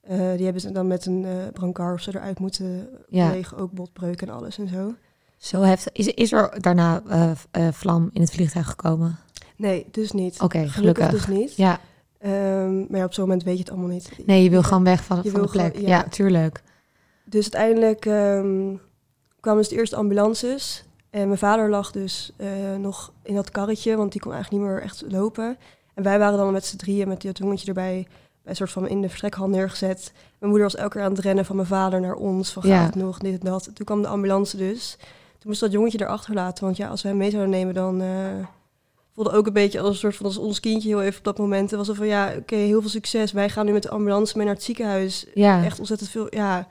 [0.00, 3.30] Eh, die hebben ze dan met een eh brancard of zo eruit moeten Ja.
[3.30, 3.56] wegen.
[3.56, 4.94] Ook botbreuk en alles en zo.
[5.40, 5.92] Zo heftig.
[5.92, 7.02] Is, is er daarna
[7.50, 9.18] eh, vlam in het vliegtuig gekomen?
[9.56, 10.40] Nee, dus niet.
[10.40, 11.10] Oké, Gelukkig gelukkig.
[11.10, 11.56] dus niet.
[11.56, 11.80] Ja,
[12.18, 14.10] Ehm, maar ja, op zo'n moment weet je het allemaal niet.
[14.26, 15.76] nee, je wil gewoon weg van, van de gewoon- plek.
[15.76, 15.88] ja.
[15.88, 16.02] ja.
[16.08, 16.62] tuurlijk.
[17.24, 18.74] Dus uiteindelijk ehm,
[19.40, 20.84] kwamen dus de eerste ambulances.
[21.10, 24.72] En mijn vader lag dus eh, nog in dat karretje, want die kon eigenlijk niet
[24.72, 25.56] meer echt lopen.
[25.94, 28.06] En wij waren dan met z'n drieën met dat jongetje erbij,
[28.42, 30.12] bij een soort van in de vertrekhal neergezet.
[30.38, 32.76] Mijn moeder was elke keer aan het rennen van mijn vader naar ons, van Ja.
[32.76, 33.70] gaat het nog, dit en dat.
[33.74, 34.98] Toen kwam de ambulance dus.
[35.40, 36.64] Toen moest dat jongetje erachter laten.
[36.64, 38.08] Want ja, als we hem mee zouden nemen, dan eh,
[39.14, 41.38] voelde ook een beetje als een soort van als ons kindje heel even op dat
[41.38, 41.70] moment.
[41.70, 43.32] Was zo van ja, oké, heel veel succes.
[43.32, 45.26] Wij gaan nu met de ambulance mee naar het ziekenhuis.
[45.34, 45.64] Ja.
[45.64, 46.26] Echt ontzettend veel.
[46.34, 46.66] Ja,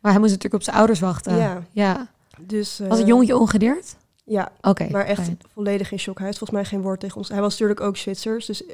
[0.00, 1.36] Maar hij moest natuurlijk op zijn ouders wachten.
[1.36, 1.62] ja.
[1.72, 2.10] Ja.
[2.40, 3.96] Dus, Was het eh, jongetje ongedeerd?
[4.24, 4.88] Ja, Oké.
[4.90, 5.38] maar echt fijn.
[5.52, 6.16] volledig in shock.
[6.16, 7.28] Hij heeft volgens mij geen woord tegen ons.
[7.28, 8.46] Hij was natuurlijk ook Zwitsers.
[8.46, 8.64] Dus,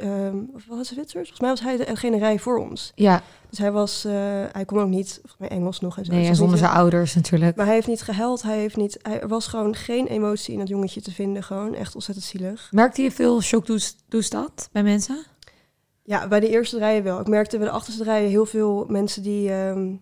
[0.55, 1.12] of was Zwitsers?
[1.28, 2.93] Volgens mij was hij degene rij voor ons.
[2.95, 4.12] Ja, Dus hij was, eh,
[4.52, 6.11] hij kon ook niet, volgens mij Engels nog en zo.
[6.11, 7.57] nee, Dus en zonder zijn ouders natuurlijk.
[7.57, 8.99] Maar hij heeft niet gehuild, hij heeft niet...
[9.02, 11.43] Hij, er was gewoon geen emotie in dat jongetje te vinden.
[11.43, 12.69] Gewoon echt ontzettend zielig.
[12.71, 15.25] Merkte je veel shocktoestand bij mensen?
[16.02, 17.21] Ja, bij de eerste rijen wel.
[17.21, 19.95] Ik merkte bij de achterste rijen heel veel mensen die ehm,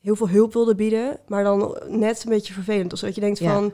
[0.00, 1.18] heel veel hulp wilden bieden.
[1.26, 2.98] Maar dan net een beetje vervelend.
[2.98, 3.52] Zo, dat je denkt Ja.
[3.54, 3.72] van...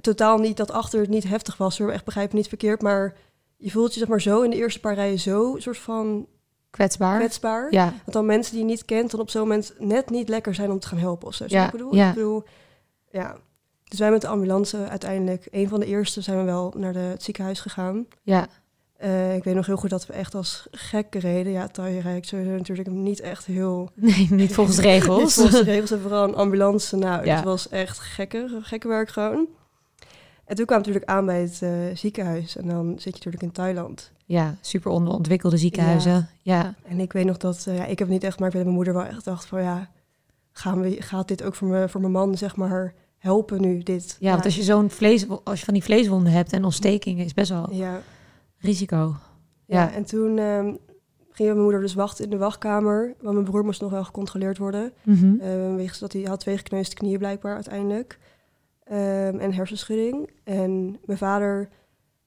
[0.00, 1.78] Totaal niet dat achter het niet heftig was.
[1.78, 1.90] Hoor.
[1.90, 2.82] Echt begrijp me niet verkeerd.
[2.82, 3.14] Maar
[3.56, 5.54] je voelt je zeg maar zo in de eerste paar rijen zo...
[5.58, 6.26] soort van
[6.70, 7.18] Kwetsbaar?
[7.18, 7.66] kwetsbaar.
[7.72, 9.10] Ja, Dat dan mensen die je niet kent...
[9.10, 11.44] dan op zo'n moment net niet lekker zijn om te gaan helpen of zo.
[11.48, 11.94] Ja, je ik bedoel?
[11.94, 12.08] ja.
[12.08, 12.44] Ik bedoel,
[13.10, 13.36] ja.
[13.84, 15.48] Dus wij met de ambulance uiteindelijk...
[15.50, 18.06] een van de eerste zijn we wel naar de, het ziekenhuis gegaan.
[18.22, 18.46] ja.
[18.96, 21.52] Eh, ik weet nog heel goed dat we echt als gekken reden.
[21.52, 23.90] Ja, Tajerijk sowieso natuurlijk niet echt heel...
[23.94, 25.34] Nee, niet volgens Niet regels.
[25.34, 26.96] volgens regels en vooral een ambulance.
[26.96, 27.34] Nou, Ja.
[27.34, 29.46] dat was echt gekke, gekke werk gewoon.
[30.46, 32.56] En toen kwam het natuurlijk aan bij het eh, ziekenhuis.
[32.56, 34.12] En dan zit je natuurlijk in Thailand.
[34.24, 36.28] Ja, super onderontwikkelde ziekenhuizen.
[36.42, 36.74] Ja.
[36.84, 37.64] En ik weet nog dat...
[37.68, 39.46] eh, ja, ik heb niet echt, maar ik weet dat mijn moeder wel echt dacht
[39.46, 39.62] van...
[39.62, 39.90] Ja,
[40.52, 44.16] gaan we, gaat dit ook voor, me, voor mijn man, zeg maar, helpen nu, dit?
[44.20, 47.34] Ja, want als je zo'n vlees, als je van die vleeswonden hebt en ontstekingen, is
[47.34, 48.00] best wel Ja,
[48.58, 49.16] risico.
[49.64, 50.74] Ja, en toen ehm
[51.36, 53.14] ging mijn moeder dus wachten in de wachtkamer.
[53.20, 54.92] Want mijn broer moest nog wel gecontroleerd worden.
[55.02, 55.26] Mhm.
[55.26, 58.18] Uh, wegens dat hij had twee gekneusde knieën blijkbaar uiteindelijk.
[58.86, 60.30] Ehm, en hersenschudding.
[60.44, 61.68] En mijn vader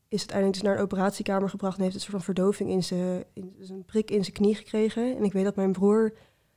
[0.08, 1.78] is uiteindelijk dus naar een operatiekamer gebracht...
[1.78, 3.24] en heeft een soort van verdoving in zijn...
[3.34, 5.18] in- dus een prik in zijn knie gekregen.
[5.18, 6.14] En ik weet dat mijn broer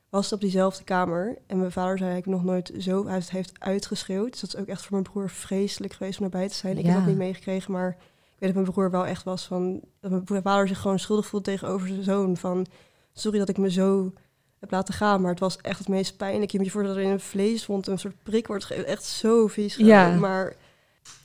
[0.09, 1.37] was op diezelfde kamer.
[1.47, 3.05] En mijn vader zei, ik nog nooit zo...
[3.07, 4.31] Hij heeft uitgeschreeuwd.
[4.31, 6.77] Dus dat is ook echt voor mijn broer vreselijk geweest om erbij te zijn.
[6.77, 7.89] Ik heb dat niet meegekregen, maar...
[8.33, 9.81] Ik weet dat mijn broer wel echt was van...
[9.99, 12.37] dat mijn vader zich gewoon schuldig voelde tegenover zijn zoon.
[12.37, 12.65] Van,
[13.13, 14.13] sorry dat ik me zo
[14.63, 16.51] heb laten gaan, maar het was echt het meest pijnlijk.
[16.51, 18.89] Je moet je voorstellen dat er in een vleeswond een soort prik wordt gegeven.
[18.89, 19.75] Echt zo vies.
[19.75, 20.15] Ja.
[20.15, 20.55] Maar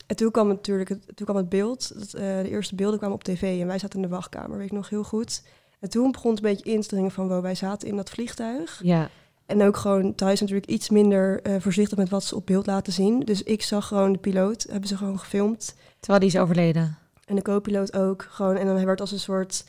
[0.07, 1.93] en toen kwam natuurlijk het, toen kwam het beeld.
[1.99, 4.67] Het, eh, de eerste beelden kwamen op tv en wij zaten in de wachtkamer, weet
[4.67, 5.43] ik nog heel goed.
[5.79, 8.11] En toen begon het een beetje in te dringen van, wow, wij zaten in dat
[8.11, 8.81] vliegtuig.
[8.83, 9.09] Ja.
[9.47, 12.93] En ook gewoon thuis natuurlijk iets minder eh, voorzichtig met wat ze op beeld laten
[12.93, 13.21] zien.
[13.21, 15.75] Dus ik zag gewoon de piloot, hebben ze gewoon gefilmd.
[16.01, 16.97] Terwijl die is overleden.
[17.25, 18.57] En de co-piloot ook gewoon.
[18.57, 19.65] En dan werd als een soort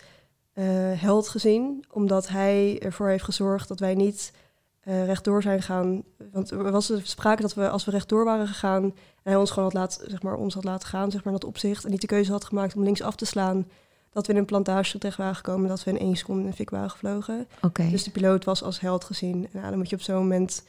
[0.96, 1.86] held gezien.
[1.92, 4.32] Omdat hij ervoor heeft gezorgd dat wij niet
[4.80, 6.04] eh, rechtdoor zijn gegaan.
[6.32, 8.84] Want er was er sprake dat we als we rechtdoor waren gegaan.
[8.84, 11.40] En hij ons gewoon had laten, zeg maar, ons had laten gaan, zeg maar, in
[11.40, 11.86] dat opzicht.
[11.86, 13.68] En niet de keuze had gemaakt om links af te slaan.
[14.12, 15.70] Dat we in een plantage terecht waren gekomen.
[15.70, 17.48] Dat we in één seconde in de fik waren gevlogen.
[17.90, 19.44] Dus de piloot was als held gezien.
[19.44, 20.64] En nou, dan moet je op zo'n moment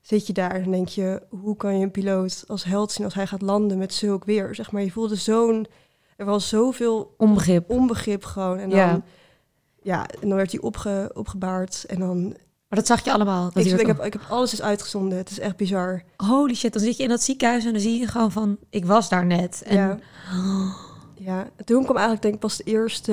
[0.00, 3.14] zit je daar en denk je, hoe kan je een piloot als held zien als
[3.14, 4.54] hij gaat landen met zulk weer?
[4.54, 5.66] Zeg maar, je voelde zo'n,
[6.16, 7.70] er was zoveel Onbegrip.
[7.70, 8.58] onbegrip gewoon.
[8.58, 9.02] En dan, Ja.
[9.82, 10.06] ja.
[10.20, 12.22] en dan werd hij opge, opgebaard en dan,
[12.68, 13.50] Maar dat zag je allemaal.
[13.52, 15.18] Dat ik, ik, heb, ik heb alles is uitgezonden.
[15.18, 16.02] Het is echt bizar.
[16.16, 18.84] Holy shit, dan zit je in dat ziekenhuis en dan zie je gewoon van, ik
[18.86, 19.62] was daar net.
[19.66, 19.98] En Ja.
[21.18, 23.12] Ja, toen kwam eigenlijk denk ik pas het eerste,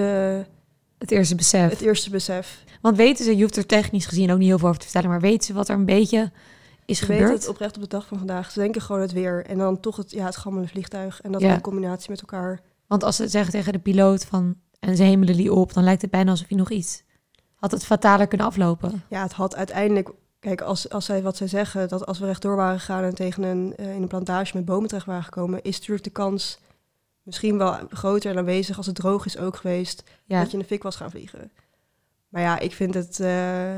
[0.97, 1.69] het eerste besef.
[1.69, 2.63] het eerste besef.
[2.81, 5.09] Want weten ze, je hoeft er technisch gezien ook niet heel veel over te vertellen,
[5.09, 6.31] maar weten ze wat er een beetje
[6.85, 7.41] is Ze weten gebeurd?
[7.41, 8.51] het oprecht op de dag van vandaag.
[8.51, 9.45] Ze denken gewoon het weer.
[9.45, 11.21] En dan toch het, ja, het gammele vliegtuig.
[11.21, 11.53] En dat Ja.
[11.53, 12.59] in combinatie met elkaar.
[12.87, 16.01] Want als ze zeggen tegen de piloot van, en ze hemelen die op, dan lijkt
[16.01, 17.03] het bijna alsof hij nog iets
[17.63, 19.03] had het fataler kunnen aflopen.
[19.09, 20.09] Ja, het had uiteindelijk...
[20.39, 23.03] Kijk, als, als zij wat zij zeggen, dat als we rechtdoor waren gegaan...
[23.03, 25.61] en tegen een, eh, in een plantage met bomen terecht waren gekomen...
[25.61, 26.59] is natuurlijk de kans
[27.21, 28.77] misschien wel groter en aanwezig...
[28.77, 31.51] als het droog is ook geweest, Ja, dat je in de fik was gaan vliegen.
[32.29, 33.19] Maar ja, ik vind het...
[33.19, 33.75] eh,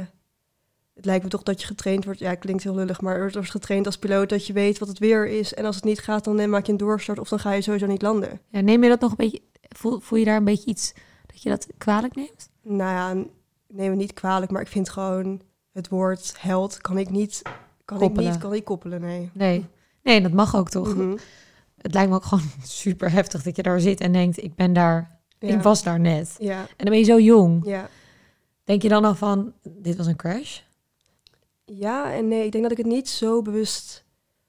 [0.96, 2.20] het lijkt me toch dat je getraind wordt...
[2.20, 4.30] Ja, het klinkt heel lullig, maar er wordt getraind als piloot...
[4.30, 5.54] dat je weet wat het weer is.
[5.54, 7.20] En als het niet gaat, dan eh, maak je een doorstart...
[7.20, 8.40] of dan ga je sowieso niet landen.
[8.50, 10.94] ja neem je dat nog een beetje, voel, voel je daar een beetje iets,
[11.26, 12.50] dat je dat kwalijk neemt?
[12.62, 13.12] Nou ja,
[13.68, 14.52] ik neem het niet kwalijk...
[14.52, 16.82] maar ik vind gewoon het woord held...
[16.82, 17.42] kan ik niet...
[17.86, 19.30] Kan ik niet, kan ik koppelen, nee.
[19.34, 19.66] Nee.
[20.04, 20.96] Nee, dat mag ook toch?
[20.96, 21.18] Mhm.
[21.82, 24.74] Het lijkt me ook gewoon super heftig dat je daar zit en denkt, ik ben
[24.74, 25.48] daar, Ja.
[25.56, 26.36] ik was daar net.
[26.40, 27.66] Ja, En dan ben je zo jong.
[27.66, 27.90] ja.
[28.64, 30.60] Denk je dan al van, dit was een crash?
[31.66, 34.06] Ja en nee, ik denk dat ik het niet zo bewust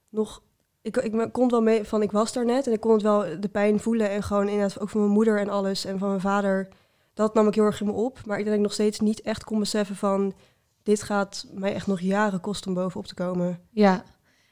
[0.09, 0.43] nog...
[0.83, 3.41] Ik, ik kon wel mee van, ik was daar net en ik kon het wel
[3.41, 4.11] de pijn voelen.
[4.11, 6.69] En gewoon inderdaad ook van mijn moeder en alles en van mijn vader.
[7.15, 8.21] Dat nam ik heel erg in me op.
[8.27, 10.35] Maar ik denk dat ik nog steeds niet echt kon beseffen van...
[10.83, 13.61] Dit gaat mij echt nog jaren kosten om bovenop te komen.
[13.71, 14.05] Ja.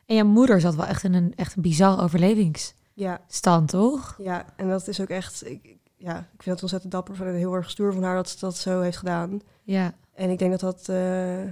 [0.06, 4.14] En je moeder zat wel echt in een, echt een bizar overlevingsstand, Ja, toch?
[4.18, 4.44] ja.
[4.56, 5.46] En dat is ook echt...
[5.46, 8.28] Ik, ja, ik vind het ontzettend dapper van en heel erg stoer van haar dat
[8.28, 9.40] ze dat zo heeft gedaan.
[9.62, 9.94] Ja.
[10.14, 11.42] En ik denk dat dat eh,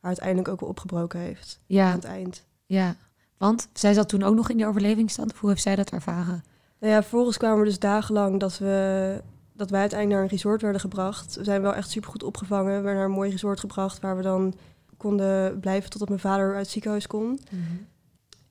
[0.00, 1.58] uiteindelijk ook wel opgebroken heeft.
[1.60, 2.44] Aan Ja, het eind.
[2.66, 2.94] ja.
[3.36, 5.32] Want zij zat toen ook nog in die overlevingsstand.
[5.36, 6.44] Hoe heeft zij dat ervaren?
[6.80, 10.62] Nou ja, vervolgens kwamen we dus dagenlang dat, we, dat wij uiteindelijk naar een resort
[10.62, 11.36] werden gebracht.
[11.36, 12.66] We zijn wel echt supergoed opgevangen.
[12.76, 14.54] We werden naar een mooi resort gebracht waar we dan
[14.96, 17.38] konden blijven totdat mijn vader uit het ziekenhuis kon.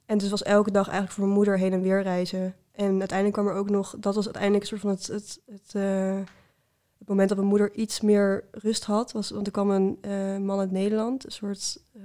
[0.06, 2.56] En dus was elke dag eigenlijk voor mijn moeder heen en weer reizen.
[2.72, 5.76] En uiteindelijk kwam er ook nog, dat was uiteindelijk een soort van het, het, het,
[5.76, 6.18] eh,
[7.08, 9.12] het moment dat mijn moeder iets meer rust had.
[9.12, 12.02] Was, want er kwam een eh, man uit Nederland, een soort eh,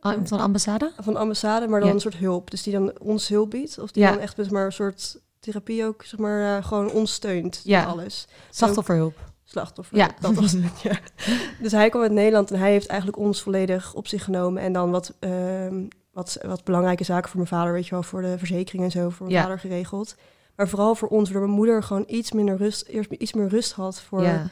[0.00, 0.92] Ah, Van de ambassade?
[0.98, 1.94] van de ambassade, maar dan Ja.
[1.94, 2.50] een soort hulp.
[2.50, 3.78] Dus die dan ons hulp biedt.
[3.78, 4.10] Of die Ja.
[4.10, 7.60] dan echt zeg maar, een soort therapie ook, zeg maar, eh, gewoon ons steunt.
[7.64, 7.84] Ja.
[7.84, 8.26] Alles.
[8.50, 9.14] Slachtofferhulp.
[9.44, 9.96] Slachtoffer.
[9.96, 10.10] Ja.
[10.20, 10.98] Dat was het, ja.
[11.60, 14.62] Dus hij kwam uit Nederland en hij heeft eigenlijk ons volledig op zich genomen.
[14.62, 18.22] En dan wat, ehm, wat, wat belangrijke zaken voor mijn vader, weet je wel, voor
[18.22, 20.14] de verzekering en zo, voor mijn vader geregeld.
[20.56, 23.72] Maar vooral voor ons, waardoor mijn moeder gewoon iets minder rust, eerst iets meer rust
[23.72, 24.50] had voor Ja.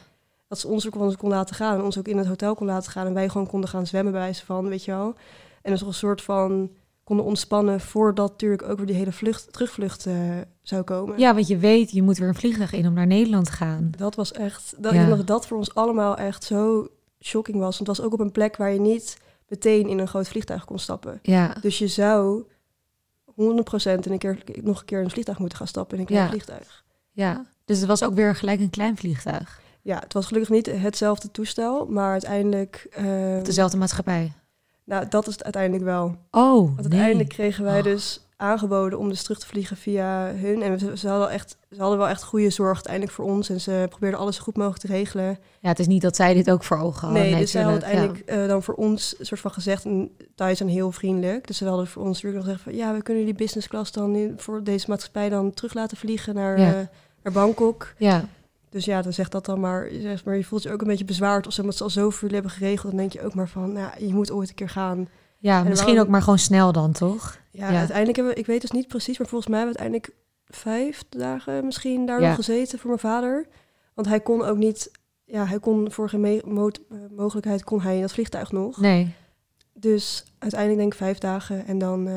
[0.48, 1.78] dat ze ons ook kon, kon laten gaan.
[1.78, 3.06] En ons ook in het hotel kon laten gaan.
[3.06, 5.14] En wij gewoon konden gaan zwemmen bij wijze van, weet je wel.
[5.62, 6.70] En dus een soort van
[7.04, 10.14] konden ontspannen voordat natuurlijk ook weer die hele vlucht, terugvlucht eh,
[10.62, 11.18] zou komen.
[11.18, 13.90] ja, want je weet, je moet weer een vliegtuig in om naar Nederland te gaan.
[13.96, 15.06] Dat was echt, dat, Ja.
[15.08, 16.88] dat dat voor ons allemaal echt zo
[17.20, 17.76] shocking was.
[17.78, 20.64] Want het was ook op een plek waar je niet meteen in een groot vliegtuig
[20.64, 21.18] kon stappen.
[21.22, 22.44] Ja, Dus je zou
[23.40, 26.06] 100% in een keer, nog een keer in een vliegtuig moeten gaan stappen in een
[26.08, 26.28] klein Ja.
[26.30, 26.84] vliegtuig.
[27.10, 27.44] ja.
[27.64, 29.60] Dus het was ook weer gelijk een klein vliegtuig.
[29.82, 32.86] Ja, het was gelukkig niet hetzelfde toestel, maar uiteindelijk...
[32.90, 33.04] eh,
[33.42, 34.32] Dezelfde maatschappij.
[34.84, 36.04] nou, dat is het uiteindelijk wel.
[36.30, 36.82] Oh, Want nee.
[36.82, 37.84] uiteindelijk kregen wij Oh.
[37.84, 40.62] dus aangeboden om dus terug te vliegen via hun.
[40.62, 43.48] En ze, ze, hadden echt, ze hadden wel echt goede zorg uiteindelijk voor ons.
[43.48, 45.38] En ze probeerden alles zo goed mogelijk te regelen.
[45.60, 47.22] Ja, het is niet dat zij dit ook voor ogen hadden.
[47.22, 49.84] nee, dus zij hadden uiteindelijk eh, dan voor ons soort van gezegd...
[49.84, 51.46] en Thai zijn heel vriendelijk.
[51.46, 52.86] Dus ze hadden voor ons natuurlijk nog gezegd van...
[52.86, 56.34] ja, we kunnen jullie business class dan in, voor deze maatschappij dan terug laten vliegen
[56.34, 56.68] naar, Ja.
[56.68, 56.86] eh,
[57.22, 57.94] naar Bangkok.
[57.96, 58.24] Ja.
[58.70, 59.88] Dus ja, dan zegt dat dan maar.
[60.00, 62.92] Zeg maar je voelt je ook een beetje bezwaard of ze al zoveel hebben geregeld.
[62.92, 65.08] Dan denk je ook maar van, nou, je moet ooit een keer gaan.
[65.42, 67.38] Ja, En misschien waarom- ook maar gewoon snel dan, toch?
[67.50, 67.78] Ja, Ja.
[67.78, 71.04] uiteindelijk hebben we, ik weet dus niet precies, maar volgens mij hebben we uiteindelijk vijf
[71.08, 72.26] dagen misschien daar Ja.
[72.26, 73.46] nog gezeten voor mijn vader.
[73.94, 74.90] Want hij kon ook niet,
[75.24, 76.70] ja, hij kon voor geen mo-
[77.16, 78.76] mogelijkheid kon hij in dat vliegtuig nog.
[78.80, 79.14] Nee.
[79.74, 82.14] Dus uiteindelijk denk ik vijf dagen en dan eh,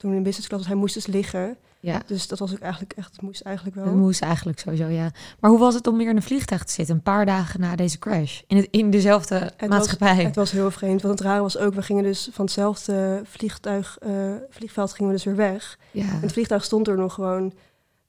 [0.00, 1.56] toen in business class was, hij moest dus liggen.
[1.82, 3.94] Ja, Dus dat was ook eigenlijk echt, het moest eigenlijk wel.
[3.94, 5.10] moest eigenlijk sowieso, ja.
[5.40, 7.76] Maar hoe was het om weer in een vliegtuig te zitten, een paar dagen na
[7.76, 8.40] deze crash?
[8.46, 10.24] In, het, in dezelfde maatschappij?
[10.24, 13.98] Het was heel vreemd, want het rare was ook, we gingen dus van hetzelfde vliegtuig,
[13.98, 14.12] eh,
[14.50, 15.78] vliegveld gingen we dus weer weg.
[15.90, 17.52] ja, En het vliegtuig stond er nog gewoon.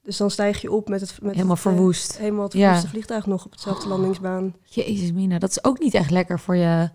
[0.02, 1.18] Dus dan stijg je op met het...
[1.22, 2.18] Met helemaal het, eh, verwoest.
[2.18, 2.60] helemaal het Ja.
[2.64, 4.54] verwoeste vliegtuig nog op hetzelfde landingsbaan.
[4.64, 6.90] Jezus mina, dat is ook niet echt lekker voor je,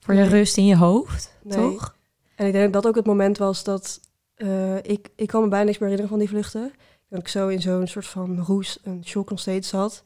[0.00, 0.28] voor je Nee.
[0.28, 1.56] rust in je hoofd, Nee.
[1.56, 1.96] toch?
[2.34, 4.00] En ik denk dat dat ook het moment was dat...
[4.42, 6.72] eh, ik, ik kan me bijna niks meer herinneren van die vluchten.
[7.08, 10.02] Dat ik zo in zo'n soort van roes, een shock nog steeds zat.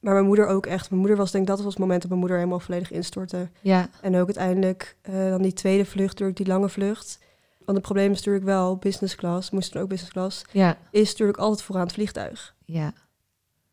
[0.00, 0.88] Maar mijn moeder ook echt.
[0.88, 3.48] Mijn moeder was, denk ik, dat was het moment dat mijn moeder helemaal volledig instortte.
[3.60, 7.18] Ja, En ook uiteindelijk eh, dan die tweede vlucht, door die lange vlucht.
[7.64, 11.10] Want het probleem is natuurlijk wel, business class, moest toen ook business class, ja, is
[11.10, 12.54] natuurlijk altijd vooraan het vliegtuig.
[12.64, 12.92] ja.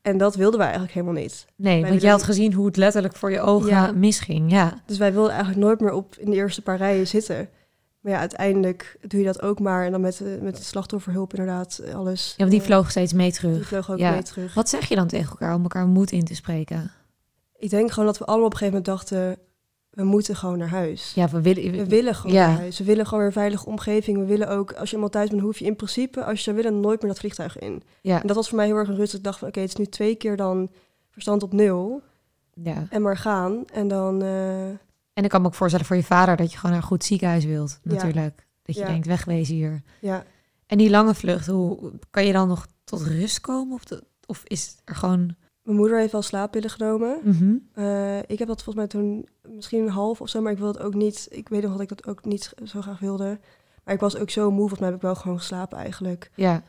[0.01, 1.45] En dat wilden wij eigenlijk helemaal niet.
[1.55, 3.91] Nee, want willen- had gezien hoe het letterlijk voor je ogen Ja.
[3.91, 4.51] misging.
[4.51, 7.49] Ja, Dus wij wilden eigenlijk nooit meer op in de eerste paar rijen zitten.
[8.03, 9.85] Maar ja, uiteindelijk doe je dat ook maar.
[9.85, 12.29] En dan met, de- met de slachtofferhulp inderdaad, eh, alles.
[12.29, 13.67] ja want die eh, vloog steeds mee die terug.
[13.67, 14.11] vloog ook Ja.
[14.11, 14.53] mee terug.
[14.53, 16.91] Wat zeg je dan tegen elkaar om elkaar moed in te spreken?
[17.57, 19.37] Ik denk gewoon dat we allemaal op een gegeven moment dachten...
[19.89, 21.11] we moeten gewoon naar huis.
[21.15, 21.71] Ja, we willen...
[21.71, 22.47] We willen gewoon Ja.
[22.47, 22.77] naar huis.
[22.77, 24.17] We willen gewoon weer een veilige omgeving.
[24.17, 26.23] We willen ook, als je eenmaal thuis bent, hoef je in principe...
[26.23, 27.83] als je zou willen, nooit meer dat vliegtuig in.
[28.01, 29.13] Ja, En dat was voor mij heel erg een rust.
[29.13, 30.69] Ik dacht van, oké, het is nu twee keer dan
[31.09, 32.01] verstand op nul.
[32.53, 32.87] ja.
[32.89, 33.63] En maar gaan.
[33.73, 34.21] En dan...
[34.21, 34.69] eh,
[35.13, 37.03] En ik kan me ook voorstellen voor je vader dat je gewoon naar een goed
[37.03, 37.93] ziekenhuis wilt, Ja.
[37.93, 38.47] natuurlijk.
[38.63, 38.87] Dat je Ja.
[38.87, 39.81] denkt, wegwezen hier.
[40.01, 40.23] ja,
[40.67, 43.73] En die lange vlucht, hoe kan je dan nog tot rust komen?
[43.73, 45.35] Of, de- of is er gewoon...
[45.63, 47.19] mijn moeder heeft wel slaappillen genomen.
[47.23, 47.55] Mhm.
[47.73, 50.67] Eh, ik heb dat volgens mij toen misschien een half of zo, maar ik wil
[50.67, 51.27] het ook niet.
[51.29, 53.39] Ik weet nog dat ik dat ook niet zo graag wilde.
[53.83, 56.31] Maar ik was ook zo moe, volgens mij heb ik wel gewoon geslapen eigenlijk.
[56.35, 56.63] Ja,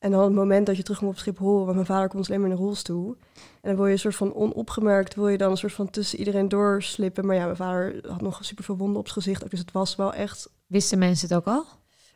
[0.00, 2.40] En dan het moment dat je terug moet op Schiphol, want mijn vader komt alleen
[2.40, 3.16] maar in een rolstoel.
[3.34, 6.18] En dan wil je een soort van onopgemerkt, wil je dan een soort van tussen
[6.18, 7.26] iedereen doorslippen.
[7.26, 9.96] Maar ja, mijn vader had nog super veel wonden op zijn gezicht, dus het was
[9.96, 10.50] wel echt...
[10.66, 11.64] wisten mensen het ook al?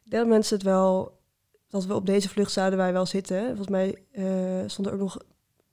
[0.05, 1.19] Ik denk dat mensen het wel,
[1.69, 3.47] dat we op deze vlucht zouden wij wel zitten.
[3.47, 5.19] Volgens mij eh stonden er ook nog,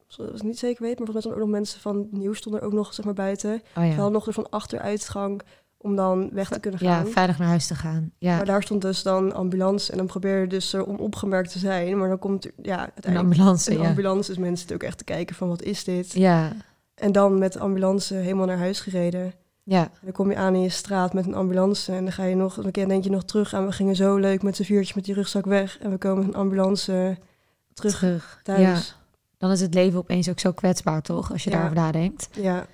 [0.07, 2.37] dat is niet zeker weet, maar volgens mij stonden er ook nog mensen van nieuws
[2.37, 3.53] stonden er ook nog zeg maar buiten.
[3.53, 3.89] Oh ja.
[3.89, 5.41] hadden nog een van achteruitgang
[5.81, 7.07] om dan weg te kunnen Ja, gaan.
[7.07, 8.11] veilig naar huis te gaan.
[8.17, 11.59] Ja, Maar daar stond dus dan ambulance en dan probeer je dus er onopgemerkt te
[11.59, 11.97] zijn.
[11.97, 13.87] Maar dan komt ja, een uiteindelijk ambulance, een ja.
[13.87, 16.11] ambulance is mensen natuurlijk echt te kijken van wat is dit?
[16.13, 16.51] Ja,
[16.95, 19.33] En dan met de ambulance helemaal naar huis gereden.
[19.63, 19.81] ja.
[19.83, 22.35] En dan kom je aan in je straat met een ambulance en dan ga je
[22.35, 24.93] nog, een keer denk je nog terug aan we gingen zo leuk met z'n viertjes
[24.95, 25.77] met die rugzak weg.
[25.79, 27.17] En we komen met een ambulance
[27.73, 28.39] terug, terug.
[28.43, 28.61] thuis.
[28.87, 28.99] Ja.
[29.37, 31.31] Dan is het leven opeens ook zo kwetsbaar, toch?
[31.31, 31.55] Als je Ja.
[31.55, 32.29] daarover nadenkt.
[32.33, 32.65] Ja.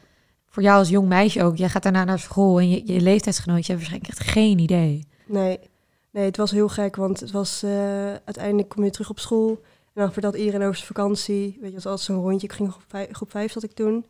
[0.49, 1.57] Voor jou als jong meisje ook.
[1.57, 5.07] Jij gaat daarna naar school en je, je leeftijdsgenootje heeft waarschijnlijk echt geen idee.
[5.25, 5.59] Nee.
[6.11, 7.69] Nee, het was heel gek, want het was eh,
[8.07, 9.49] uiteindelijk kom je terug op school
[9.93, 11.57] en dan vertelt iedereen over zijn vakantie.
[11.61, 12.47] Weet je, was altijd zo'n rondje.
[12.47, 14.05] Ik ging groep vijf, groep vijf zat ik toen.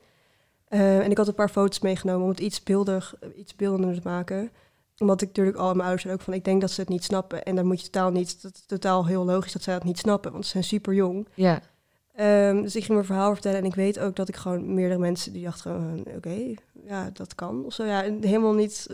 [0.67, 4.07] Eh, en ik had een paar foto's meegenomen om het iets beeldig, iets beeldender te
[4.07, 4.51] maken.
[4.97, 7.43] Omdat ik natuurlijk al mijn ouders ook van, ik denk dat ze het niet snappen.
[7.43, 9.97] En dan moet je totaal niet, dat is totaal heel logisch dat zij dat niet
[9.97, 11.27] snappen, want ze zijn super jong.
[11.33, 11.61] Ja.
[12.17, 14.99] Ehm, dus ik ging mijn verhaal vertellen en ik weet ook dat ik gewoon meerdere
[14.99, 16.53] mensen die dachten, gewoon, oké,
[16.85, 17.65] ja, dat kan.
[17.65, 18.87] Of zo, ja, helemaal niet,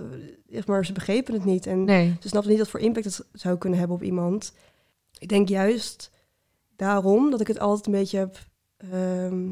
[0.49, 1.65] uh, maar ze begrepen het niet.
[1.67, 2.15] En Nee.
[2.19, 4.53] ze snapten niet wat voor impact het zou kunnen hebben op iemand.
[5.19, 6.11] Ik denk juist
[6.75, 8.37] daarom dat ik het altijd een beetje heb
[8.91, 9.51] ehm,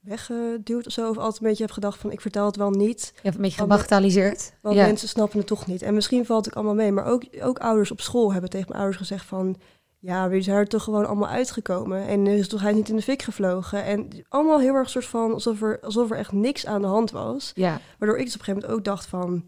[0.00, 1.10] weggeduwd of zo.
[1.10, 3.10] Of altijd een beetje heb gedacht van, ik vertel het wel niet.
[3.14, 4.52] Je hebt een beetje gebagatelliseerd.
[4.62, 4.86] Want Ja.
[4.86, 5.82] mensen snappen het toch niet.
[5.82, 6.92] En misschien valt ik allemaal mee.
[6.92, 9.56] Maar ook, ook ouders op school hebben tegen mijn ouders gezegd van...
[10.02, 12.06] Ja, we zijn er toch gewoon allemaal uitgekomen.
[12.06, 13.84] En er is toch hij niet in de fik gevlogen.
[13.84, 17.10] En allemaal heel erg soort van alsof er, alsof er echt niks aan de hand
[17.10, 17.52] was.
[17.54, 17.80] Ja.
[17.98, 19.44] Waardoor ik dus op een gegeven moment ook dacht van...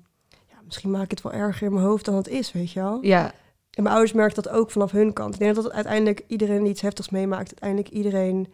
[0.49, 2.81] Ja, misschien maak ik het wel erger in mijn hoofd dan het is, weet je
[2.81, 2.99] wel.
[3.03, 3.33] Ja.
[3.71, 5.35] En mijn ouders merken dat ook vanaf hun kant.
[5.35, 7.49] Ik denk dat uiteindelijk iedereen iets heftigs meemaakt...
[7.49, 8.53] uiteindelijk iedereen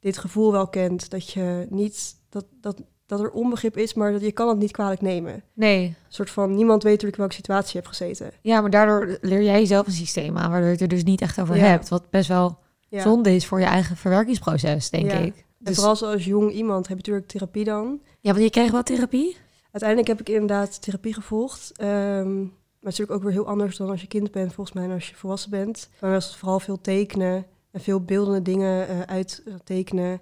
[0.00, 1.10] dit gevoel wel kent.
[1.10, 2.16] Dat je niet...
[2.28, 2.82] Dat, dat,
[3.16, 5.42] dat er onbegrip is, maar dat je kan het niet kwalijk nemen.
[5.54, 5.84] Nee.
[5.86, 8.30] Een soort van, niemand weet natuurlijk welke situatie je hebt gezeten.
[8.40, 11.20] Ja, maar daardoor leer jij jezelf een systeem aan, waardoor je het er dus niet
[11.20, 11.62] echt over Ja.
[11.64, 11.88] hebt.
[11.88, 13.00] Wat best wel Ja.
[13.02, 15.18] zonde is voor je eigen verwerkingsproces, denk Ja.
[15.18, 15.34] ik.
[15.36, 18.00] En Dus, vooral zo als jong iemand heb je natuurlijk therapie dan.
[18.20, 19.36] ja, want je kreeg wel therapie?
[19.70, 21.72] Uiteindelijk heb ik inderdaad therapie gevolgd.
[21.76, 24.90] Ehm, maar natuurlijk ook weer heel anders dan als je kind bent, volgens mij, en
[24.90, 25.88] als je volwassen bent.
[26.00, 30.20] Maar was het vooral veel tekenen en veel beeldende dingen eh uittekenen.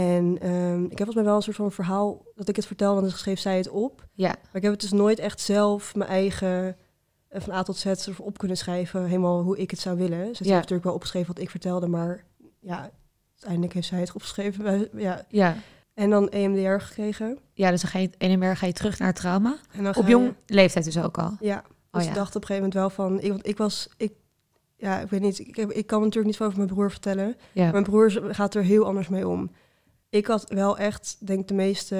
[0.00, 3.00] En ehm, ik heb volgens mij wel een soort van verhaal dat ik het vertelde
[3.00, 4.06] dan schreef zij het op.
[4.12, 4.28] Ja.
[4.28, 6.76] Maar ik heb het dus nooit echt zelf mijn eigen
[7.28, 7.86] eh, van A tot Z
[8.18, 10.18] op kunnen schrijven, helemaal hoe ik het zou willen.
[10.18, 10.54] Ze heeft Ja.
[10.54, 12.24] natuurlijk wel opgeschreven wat ik vertelde, maar
[12.60, 12.90] ja,
[13.32, 14.88] uiteindelijk heeft zij het opgeschreven.
[15.06, 15.24] Ja.
[15.28, 15.56] Ja.
[15.94, 17.38] En dan EMDR gekregen.
[17.52, 19.56] Ja, dus dan ga je, meer ga je terug naar trauma.
[19.94, 21.36] Op jong je- leeftijd dus ook al.
[21.40, 22.14] Ja, dus Oh ik ja.
[22.14, 24.12] dacht op een gegeven moment wel van, ik, want ik was, ik,
[24.76, 27.36] ja, ik weet niet, ik, heb, ik kan natuurlijk niet veel over mijn broer vertellen.
[27.52, 27.70] Ja.
[27.70, 29.50] Mijn broer gaat er heel anders mee om.
[30.08, 31.96] Ik had wel echt, denk ik, de meeste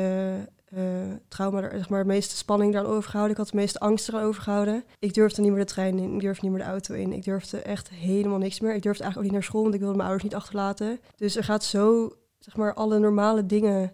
[0.64, 0.82] eh,
[1.28, 3.32] trauma, er- zeg maar, de meeste spanning eraan overgehouden.
[3.32, 4.84] Ik had de meeste angst eraan overgehouden.
[4.98, 7.12] Ik durfde niet meer de trein in, ik durfde niet meer de auto in.
[7.12, 8.74] Ik durfde echt helemaal niks meer.
[8.74, 11.00] Ik durfde eigenlijk ook niet naar school, want ik wilde mijn ouders niet achterlaten.
[11.16, 13.92] Dus er gaat zo, zeg maar, alle normale dingen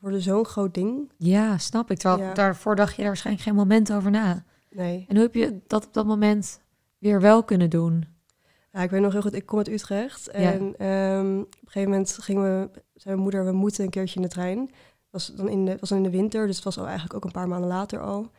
[0.00, 1.10] worden zo'n groot ding.
[1.16, 1.98] Ja, snap ik.
[1.98, 2.34] Terwijl Ja.
[2.34, 4.44] daarvoor dacht je er waarschijnlijk geen moment over na.
[4.70, 5.04] Nee.
[5.08, 6.60] En hoe heb je dat op dat moment
[6.98, 8.04] weer wel kunnen doen?
[8.74, 10.28] Ja, ik weet nog heel goed, ik kom uit Utrecht.
[10.28, 14.16] En ehm, op een gegeven moment gingen we, zei mijn moeder, we moeten een keertje
[14.16, 14.70] in de trein.
[15.10, 17.24] Was dan in de, was dan in de winter, dus het was al eigenlijk ook
[17.24, 18.30] een paar maanden later al.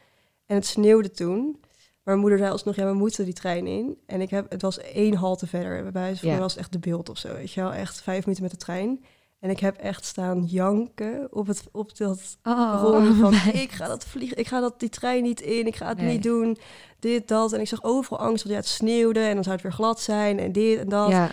[0.46, 1.44] En het sneeuwde toen.
[1.62, 3.98] Maar mijn moeder zei alsnog, ja, we moeten die trein in.
[4.06, 5.92] En ik heb, het was één halte verder.
[5.92, 6.38] Bij van Ja.
[6.40, 7.74] was het echt de beeld of zo, weet je wel.
[7.74, 9.04] Echt vijf minuten met de trein.
[9.40, 14.06] En ik heb echt staan janken op, het, op dat Oh, van ik ga dat
[14.06, 16.12] vliegen, ik ga dat die trein niet in, ik ga het Nee.
[16.14, 16.58] niet doen,
[17.06, 17.54] dit, dat.
[17.54, 20.00] En ik zag overal angst, want ja, het sneeuwde en dan zou het weer glad
[20.00, 21.10] zijn en dit en dat.
[21.10, 21.32] Ja,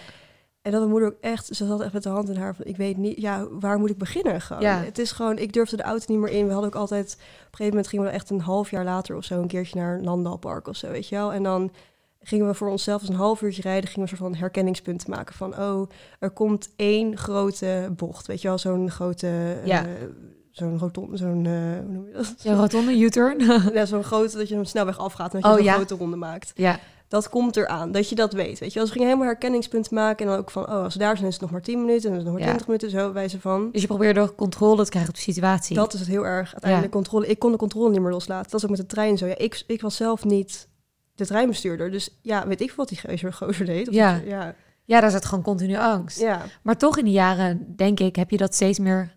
[0.63, 2.65] En dat mijn moeder ook echt, ze zat echt met de hand in haar van,
[2.65, 4.63] ik weet niet, ja, waar moet ik beginnen gewoon?
[4.63, 4.79] Ja.
[4.83, 6.47] Het is gewoon, ik durfde de auto niet meer in.
[6.47, 9.17] We hadden ook altijd, op een gegeven moment gingen we echt een half jaar later
[9.17, 11.33] of zo een keertje naar een landbouwpark of zo, weet je wel.
[11.33, 11.73] En dan
[12.21, 15.11] gingen we voor onszelf eens een half uurtje rijden, gingen we een soort van herkenningspunten
[15.11, 19.85] maken van, oh, er komt één grote bocht, weet je wel, zo'n grote, Ja.
[19.85, 19.91] eh,
[20.53, 23.41] zo'n rotonde, zo'n, eh, ja rotonde, U-turn.
[23.75, 25.75] Ja, zo'n grote, dat je een snelweg afgaat en dat je Oh, zo'n ja.
[25.75, 26.53] grote ronde maakt.
[26.55, 28.87] ja, Dat komt eraan, dat je dat weet, weet je wel.
[28.87, 31.33] Ze gingen helemaal herkenningspunten maken en dan ook van, oh, als we daar zijn is
[31.33, 32.57] het nog maar 10 minuten en dan is het nog maar Ja.
[32.57, 33.69] 20 minuten, zo wijze van.
[33.73, 35.77] dus je probeerde controle te krijgen op de situatie.
[35.77, 36.53] Dat is het heel erg.
[36.53, 37.27] Uiteindelijk controle.
[37.27, 38.51] Ik kon de controle niet meer loslaten.
[38.51, 39.27] Dat is ook met de trein zo.
[39.27, 40.69] Ja, ik, ik was zelf niet
[41.15, 41.91] de treinbestuurder.
[41.91, 43.89] Dus ja, weet ik veel wat die gozer, gozer deed.
[43.89, 44.21] Of Ja.
[44.25, 44.55] ja.
[44.85, 46.21] Ja, daar zat gewoon continu angst.
[46.21, 46.43] ja.
[46.63, 49.15] Maar toch in die jaren, denk ik, heb je dat steeds meer...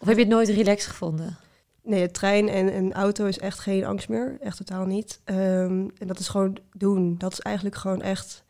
[0.00, 1.36] Of heb je het nooit relaxed gevonden?
[1.82, 4.36] Nee, trein en een auto is echt geen angst meer.
[4.40, 5.20] Echt totaal niet.
[5.24, 7.18] Ehm, en dat is gewoon doen.
[7.18, 8.44] Dat is eigenlijk gewoon echt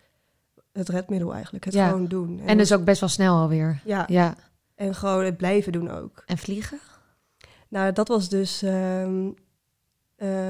[0.73, 1.65] het redmiddel eigenlijk.
[1.65, 1.89] Het Ja.
[1.89, 2.41] gewoon doen.
[2.47, 3.81] En dus ook best wel snel alweer.
[3.85, 4.35] Ja, Ja.
[4.75, 6.23] en gewoon het blijven doen ook.
[6.27, 6.79] En vliegen?
[7.69, 8.63] Nou, dat was dus...
[8.63, 8.71] eh,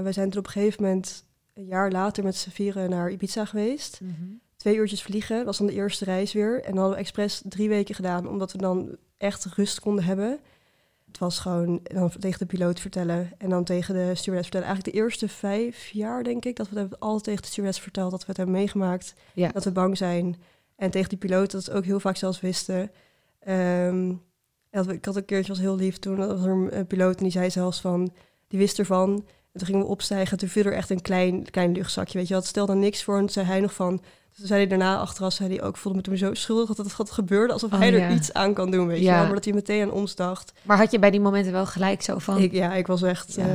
[0.03, 1.25] wij zijn toen op een gegeven moment...
[1.55, 4.01] een jaar later met z'n vieren naar Ibiza geweest.
[4.57, 5.37] twee uurtjes vliegen.
[5.37, 6.55] Dat was dan de eerste reis weer.
[6.57, 10.39] En dan hadden we expres drie weken gedaan, omdat we dan echt rust konden hebben.
[11.17, 14.67] Het was gewoon dan tegen de piloot vertellen en dan tegen de stewardess vertellen.
[14.67, 17.83] Eigenlijk de eerste vijf jaar, denk ik, dat we het hebben altijd tegen de stewardess
[17.83, 19.15] verteld dat we het hebben meegemaakt.
[19.35, 19.49] Ja.
[19.49, 20.37] Dat we bang zijn.
[20.77, 22.91] En tegen die piloot dat we ook heel vaak zelfs wisten.
[23.39, 24.11] Ehm,
[24.71, 27.23] ik had een keertje, was heel lief toen, dat was er een, een piloot en
[27.23, 28.13] die zei zelfs van,
[28.49, 29.27] die wist ervan.
[29.59, 32.29] En toen gingen we opstijgen en toen viel er echt een klein, klein luchtzakje, weet
[32.29, 32.35] je.
[32.35, 34.01] Het stelde niks voor en toen zei hij nog van...
[34.37, 36.97] Toen zei hij daarna, achteraf, zei hij ook, voelde me toen zo schuldig dat het,
[36.97, 37.53] dat gebeurde.
[37.53, 38.11] Alsof Oh, hij er ja.
[38.11, 39.14] iets aan kan doen, weet je Ja.
[39.16, 39.25] wel.
[39.25, 40.53] Maar dat hij meteen aan ons dacht.
[40.62, 42.38] Maar had je bij die momenten wel gelijk zo van...
[42.38, 43.35] Ik, ja, ik was echt...
[43.35, 43.42] Ja.
[43.47, 43.53] eh,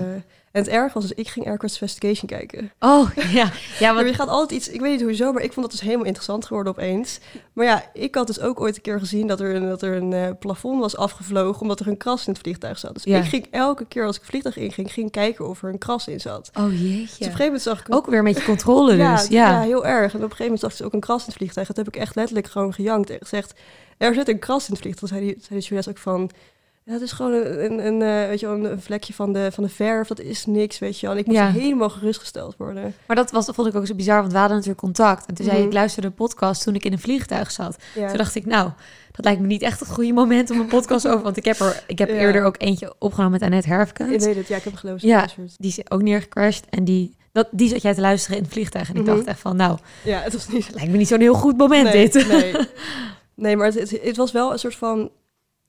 [0.51, 2.71] En het erg was dus, ik ging Aircraft Investigation kijken.
[2.79, 3.23] Oh, ja.
[3.31, 3.51] Ja,
[3.93, 5.81] Maar want, je gaat altijd iets, ik weet niet hoezo, maar ik vond dat dus
[5.85, 7.19] helemaal interessant geworden opeens.
[7.53, 9.95] Maar ja, ik had dus ook ooit een keer gezien dat er een, dat er
[9.95, 12.93] een eh, plafond was afgevlogen omdat er een kras in het vliegtuig zat.
[12.93, 13.17] Dus Ja.
[13.17, 16.07] ik ging elke keer als ik het vliegtuig inging, ging kijken of er een kras
[16.07, 16.49] in zat.
[16.53, 17.23] oh Dus op een jeetje.
[17.23, 19.27] gegeven moment zag ik Ook weer een beetje controle ja, dus.
[19.27, 19.49] ja.
[19.51, 20.11] Ja, heel erg.
[20.13, 21.67] En op een gegeven moment zag ik dus ook een kras in het vliegtuig.
[21.67, 23.53] Dat heb ik echt letterlijk gewoon gejankt en gezegd,
[23.97, 25.11] er zit een kras in het vliegtuig.
[25.11, 26.29] Toen zei, die, zei de ook van,
[26.91, 29.63] het is gewoon een, een, een, eh, weet je wel, een vlekje van de, van
[29.63, 30.07] de verf.
[30.07, 31.15] Dat is niks, weet je wel.
[31.15, 31.51] En ik moest Ja.
[31.51, 32.95] helemaal gerustgesteld worden.
[33.07, 35.25] Maar dat was, vond ik ook zo bizar, want we hadden natuurlijk contact.
[35.25, 35.67] En toen zei Mhm.
[35.67, 37.75] ik luisterde een podcast toen ik in een vliegtuig zat.
[37.95, 38.07] Ja.
[38.07, 38.69] Toen dacht ik, nou,
[39.11, 41.21] dat lijkt me niet echt het goede moment om een podcast over...
[41.21, 42.15] Want ik heb er ik heb Ja.
[42.15, 44.25] eerder ook eentje opgenomen met Annette Ik Herfkens.
[44.25, 45.01] weet het, ja, ik heb hem geloofd.
[45.01, 45.27] Ja.
[45.57, 48.89] Die is ook neergecrashed en die, dat, die zat jij te luisteren in het vliegtuig.
[48.89, 49.15] En ik Mhm.
[49.15, 50.69] dacht echt van, nou, Ja, het was niet...
[50.73, 52.27] lijkt me niet zo'n heel goed moment nee, dit.
[52.27, 52.53] Nee,
[53.35, 55.09] nee maar het, het, het was wel een soort van...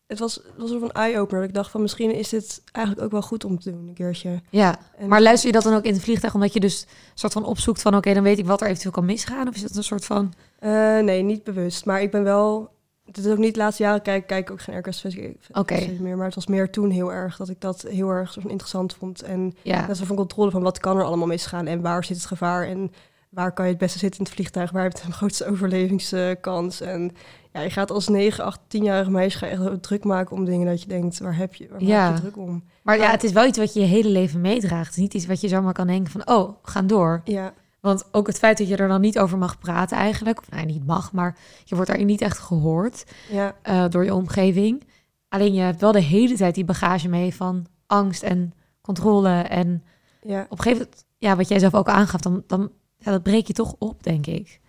[0.06, 1.40] Het was, het was een eye-opener.
[1.40, 3.94] dat Ik dacht van, misschien is dit eigenlijk ook wel goed om te doen, een
[3.94, 4.40] keertje.
[4.50, 6.88] Ja, En- maar luister je dat dan ook in het vliegtuig omdat je dus een
[7.14, 7.96] soort van opzoekt van...
[7.96, 9.48] oké, dan weet ik wat er eventueel kan misgaan?
[9.48, 10.32] Of is dat een soort van...
[10.58, 11.84] Eh, nee, niet bewust.
[11.84, 12.70] Maar ik ben wel...
[13.04, 15.96] Het is ook niet de laatste jaren kijk, kijk ik ook geen Investigation Oké.
[16.00, 16.16] meer.
[16.16, 19.22] Maar het was meer toen heel erg dat ik dat heel erg interessant vond.
[19.22, 22.16] En Ja, dat soort van controle van wat kan er allemaal misgaan en waar zit
[22.16, 22.92] het gevaar en
[23.32, 26.80] waar kan je het beste zitten in het vliegtuig, waar heb je de grootste overlevingskans.
[26.80, 27.10] En
[27.52, 30.66] ja, je gaat als 9, 8, 10-jarige meisje ga je echt druk maken om dingen
[30.66, 32.08] dat je denkt, waar heb je, waar maak Ja.
[32.08, 32.62] je druk om?
[32.82, 34.86] maar ja, het is wel iets wat je je hele leven meedraagt.
[34.86, 36.28] Het is niet iets wat je zomaar kan denken van...
[36.28, 37.20] oh, gaan door.
[37.24, 40.38] Ja, Want ook het feit dat je er dan niet over mag praten eigenlijk...
[40.38, 43.04] of nou, niet mag, maar je wordt daarin niet echt gehoord...
[43.30, 44.84] ja, eh, door je omgeving.
[45.28, 49.40] Alleen je hebt wel de hele tijd die bagage mee van angst en controle.
[49.40, 49.82] En
[50.22, 50.42] ja.
[50.42, 52.70] op een gegeven moment, ja, wat jij zelf ook aangaf, dan, dan
[53.04, 54.60] ja, dat breek je toch op, denk ik.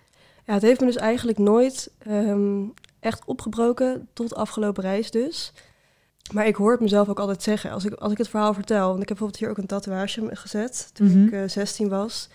[0.46, 2.62] Ja, het heeft me dus eigenlijk nooit ehm,
[3.00, 5.54] echt opgebroken tot afgelopen reis dus.
[6.34, 7.72] Maar ik hoor het mezelf ook altijd zeggen.
[7.72, 10.30] Als ik, als ik het verhaal vertel, want ik heb bijvoorbeeld hier ook een tatoeage
[10.36, 11.26] gezet toen Mhm.
[11.26, 12.30] ik eh, 16 was.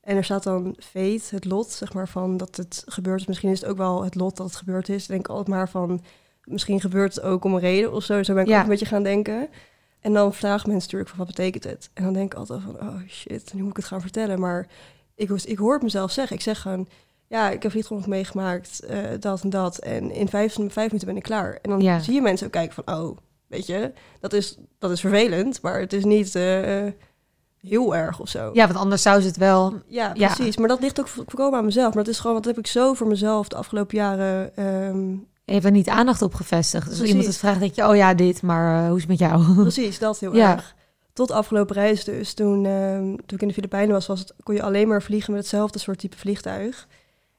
[0.00, 3.26] En er staat dan fate, het lot, zeg maar, van dat het gebeurt is.
[3.26, 5.02] Misschien is het ook wel het lot dat het gebeurd is.
[5.02, 6.02] Ik denk altijd maar van,
[6.44, 8.22] misschien gebeurt het ook om een reden of zo.
[8.22, 8.56] Zo ben ik Ja.
[8.56, 9.48] ook een beetje gaan denken.
[10.00, 11.90] En dan vragen mensen natuurlijk van, wat betekent het?
[11.94, 14.40] En dan denk ik altijd van, oh shit, nu moet ik het gaan vertellen.
[14.40, 14.66] Maar
[15.18, 16.36] ik, ik hoor het mezelf zeggen.
[16.36, 16.88] Ik zeg gewoon,
[17.26, 19.78] ja, ik heb vliegtuig meegemaakt, eh, dat en dat.
[19.78, 21.58] En in vijf, vijf minuten ben ik klaar.
[21.62, 21.98] En dan Ja.
[22.00, 25.80] zie je mensen ook kijken van, oh, weet je, dat is, dat is vervelend, maar
[25.80, 26.84] het is niet eh,
[27.60, 28.50] heel erg of zo.
[28.52, 29.74] Ja, want anders zou ze het wel...
[29.86, 30.34] Ja, Ja.
[30.34, 30.56] precies.
[30.56, 31.94] Maar dat ligt ook vo- voorkomen aan mezelf.
[31.94, 34.56] Maar het is gewoon, wat heb ik zo voor mezelf de afgelopen jaren...
[34.56, 36.88] ehm, Even niet aandacht op gevestigd.
[36.88, 39.10] Dus als iemand het vraagt, denk je, oh ja, dit, maar eh, hoe is het
[39.10, 39.54] met jou?
[39.54, 40.52] precies, dat heel Ja.
[40.52, 40.74] erg.
[41.18, 42.34] Tot afgelopen reis dus.
[42.34, 45.32] Toen, ehm, toen ik in de Filipijnen was, was het, kon je alleen maar vliegen
[45.32, 46.88] met hetzelfde soort type vliegtuig.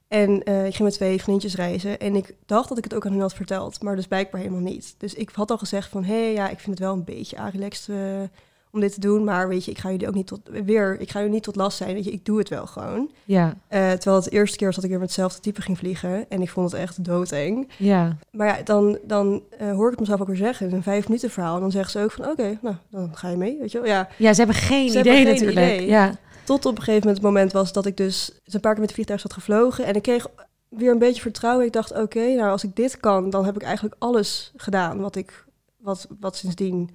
[0.08, 1.98] En eh, ik ging met twee vriendjes reizen.
[1.98, 3.82] En ik dacht dat ik het ook aan hun had verteld.
[3.82, 4.94] Maar dus blijkbaar helemaal niet.
[4.98, 6.04] Dus ik had al gezegd van...
[6.04, 8.22] Hé, hey, ja, ik vind het wel een beetje relaxed eh,
[8.72, 9.24] om dit te doen.
[9.24, 10.40] Maar weet je, ik ga jullie ook niet tot...
[10.64, 11.94] Weer, ik ga jullie niet tot last zijn.
[11.94, 13.10] Weet je, ik doe het wel gewoon.
[13.24, 15.78] Ja, Eh, terwijl het de eerste keer was dat ik weer met hetzelfde type ging
[15.78, 16.28] vliegen.
[16.28, 17.68] En ik vond het echt doodeng.
[17.78, 18.16] ja.
[18.30, 20.68] Maar ja, dan, dan eh, hoor ik het mezelf ook weer zeggen.
[20.68, 21.54] in een vijf minuten verhaal.
[21.54, 23.88] En dan zeggen ze ook van, oké, nou, dan ga je mee, weet je wel.
[23.88, 25.74] Ja, Ja, ze hebben geen Ze idee hebben geen natuurlijk.
[25.76, 25.88] idee.
[25.88, 26.14] Ja.
[26.44, 28.90] tot op een gegeven moment het moment was dat ik dus een paar keer met
[28.90, 29.84] het vliegtuig zat gevlogen.
[29.84, 30.26] En ik kreeg
[30.68, 31.66] weer een beetje vertrouwen.
[31.66, 35.16] Ik dacht, oké, nou, als ik dit kan, dan heb ik eigenlijk alles gedaan wat
[35.16, 35.44] ik,
[35.76, 36.90] wat, wat sindsdien...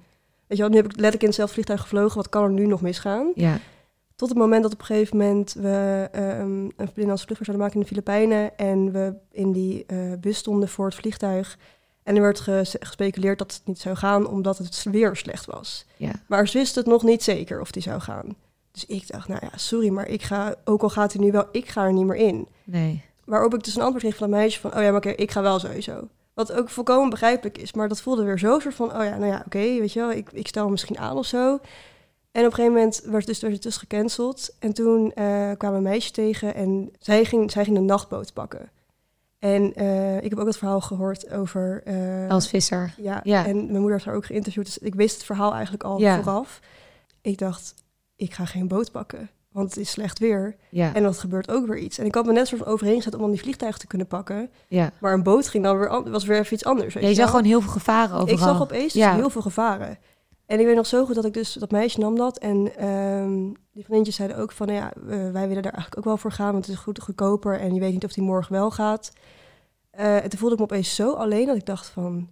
[0.46, 2.16] Weet je wel, nu heb ik letterlijk in hetzelfde vliegtuig gevlogen.
[2.16, 3.32] Wat kan er nu nog misgaan?
[3.34, 3.58] ja.
[4.16, 7.74] Tot het moment dat op een gegeven moment we ehm, een binnenlandse vlucht zouden maken
[7.74, 8.56] in de Filipijnen.
[8.58, 11.58] En we in die eh, bus stonden voor het vliegtuig.
[12.02, 15.86] En er werd ges- gespeculeerd dat het niet zou gaan omdat het weer slecht was.
[15.96, 16.10] Ja.
[16.26, 18.36] Maar ze wisten het nog niet zeker of die zou gaan.
[18.72, 21.44] Dus ik dacht, nou ja, sorry, maar ik ga, ook al gaat hij nu wel,
[21.52, 22.48] ik ga er niet meer in.
[22.64, 23.04] Nee.
[23.24, 25.30] Waarop ik dus een antwoord kreeg van een meisje van, oh ja, maar oké, ik
[25.30, 26.08] ga wel sowieso.
[26.36, 29.26] Wat ook volkomen begrijpelijk is, maar dat voelde weer zo soort van, oh ja, nou
[29.26, 31.58] ja, oké, weet je wel, ik, ik stel me misschien aan of zo.
[32.32, 34.56] En op een gegeven moment werd, dus, werd het dus gecanceld.
[34.58, 38.70] En toen eh kwam een meisje tegen en zij ging, zij ging de nachtboot pakken.
[39.38, 41.82] En eh, ik heb ook het verhaal gehoord over...
[41.84, 42.94] eh, Els Visser.
[42.96, 43.46] ja, Ja.
[43.46, 44.64] en mijn moeder heeft haar ook geïnterviewd.
[44.66, 46.16] Dus ik wist het verhaal eigenlijk al Ja.
[46.22, 46.60] vooraf.
[47.20, 47.74] Ik dacht,
[48.16, 49.30] ik ga geen boot pakken.
[49.56, 50.56] Want het is slecht weer.
[50.70, 50.94] Ja.
[50.94, 51.98] En dan gebeurt ook weer iets.
[51.98, 54.06] En ik had me net soort van overheen gezet om dan die vliegtuigen te kunnen
[54.06, 54.50] pakken.
[54.68, 54.92] ja.
[55.00, 56.94] Maar een boot ging dan weer, was weer even iets anders.
[56.94, 58.34] Weet Ja, je zag gewoon heel veel gevaren overal.
[58.34, 59.98] Ik zag opeens dus heel veel gevaren.
[60.46, 62.38] En ik weet nog zo goed dat ik dus, dat meisje nam dat.
[62.38, 66.04] En ehm, die vriendjes zeiden ook van, nou ja, eh, wij willen daar eigenlijk ook
[66.04, 66.52] wel voor gaan.
[66.52, 69.12] Want het is goed goedkoper en je weet niet of die morgen wel gaat.
[69.90, 72.28] Eh, en toen voelde ik me opeens zo alleen dat ik dacht van,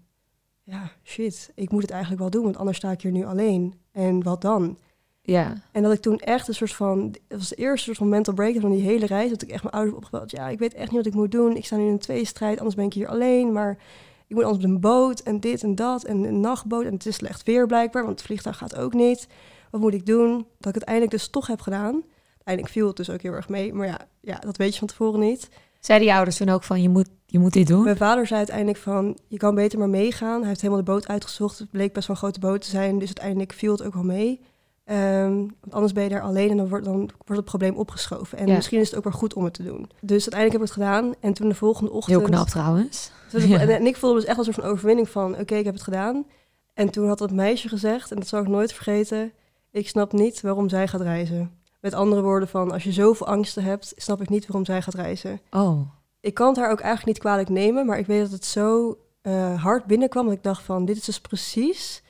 [0.63, 2.43] ja, shit, ik moet het eigenlijk wel doen.
[2.43, 3.75] Want anders sta ik hier nu alleen.
[3.93, 4.79] En wat dan?
[5.27, 5.55] Ja.
[5.73, 8.35] En dat ik toen echt een soort van, dat was de eerste soort van mental
[8.35, 9.31] breakdown van die hele reis.
[9.31, 10.31] Dat ik echt mijn ouders opgebeld.
[10.31, 11.57] Ja, ik weet echt niet wat ik moet doen.
[11.57, 13.53] Ik sta nu in een tweestrijd, anders ben ik hier alleen.
[13.53, 13.79] Maar
[14.27, 17.07] ik moet anders op een boot en dit en dat en een nachtboot en het
[17.07, 19.29] is slecht weer blijkbaar, want het vliegtuig gaat ook niet.
[19.71, 20.47] Wat moet ik doen?
[20.59, 22.03] Dat ik het eindelijk dus toch heb gedaan.
[22.45, 24.89] Eindelijk viel het dus ook heel erg mee, maar ja, ja dat weet je van
[24.89, 25.49] tevoren niet.
[25.81, 27.85] Zeiden die ouders toen ook van, je moet, je moet dit doen?
[27.85, 30.39] Mijn vader zei uiteindelijk van, je kan beter maar meegaan.
[30.39, 31.59] Hij heeft helemaal de boot uitgezocht.
[31.59, 34.03] Het bleek best wel een grote boot te zijn, dus uiteindelijk viel het ook wel
[34.03, 34.41] mee.
[34.85, 38.39] Ehm, want anders ben je daar alleen en dan wordt, dan wordt het probleem opgeschoven.
[38.39, 38.55] En Ja.
[38.55, 39.91] misschien is het ook wel goed om het te doen.
[40.01, 41.15] Dus uiteindelijk heb ik het gedaan.
[41.21, 42.17] En toen de volgende ochtend...
[42.19, 43.11] Heel knap trouwens.
[43.31, 43.59] toen- Ja.
[43.61, 45.39] en, en ik voelde dus echt als een soort van overwinning van...
[45.39, 46.27] Oké, ik heb het gedaan.
[46.75, 49.33] En toen had dat meisje gezegd, en dat zal ik nooit vergeten...
[49.71, 51.51] Ik snap niet waarom zij gaat reizen.
[51.81, 53.93] Met andere woorden van, als je zoveel angsten hebt...
[53.97, 55.41] snap ik niet waarom zij gaat reizen.
[55.51, 55.81] Oh,
[56.21, 58.99] Ik kan het haar ook eigenlijk niet kwalijk nemen, maar ik weet dat het zo
[59.21, 62.03] eh, hard binnenkwam dat ik dacht van, dit is dus precies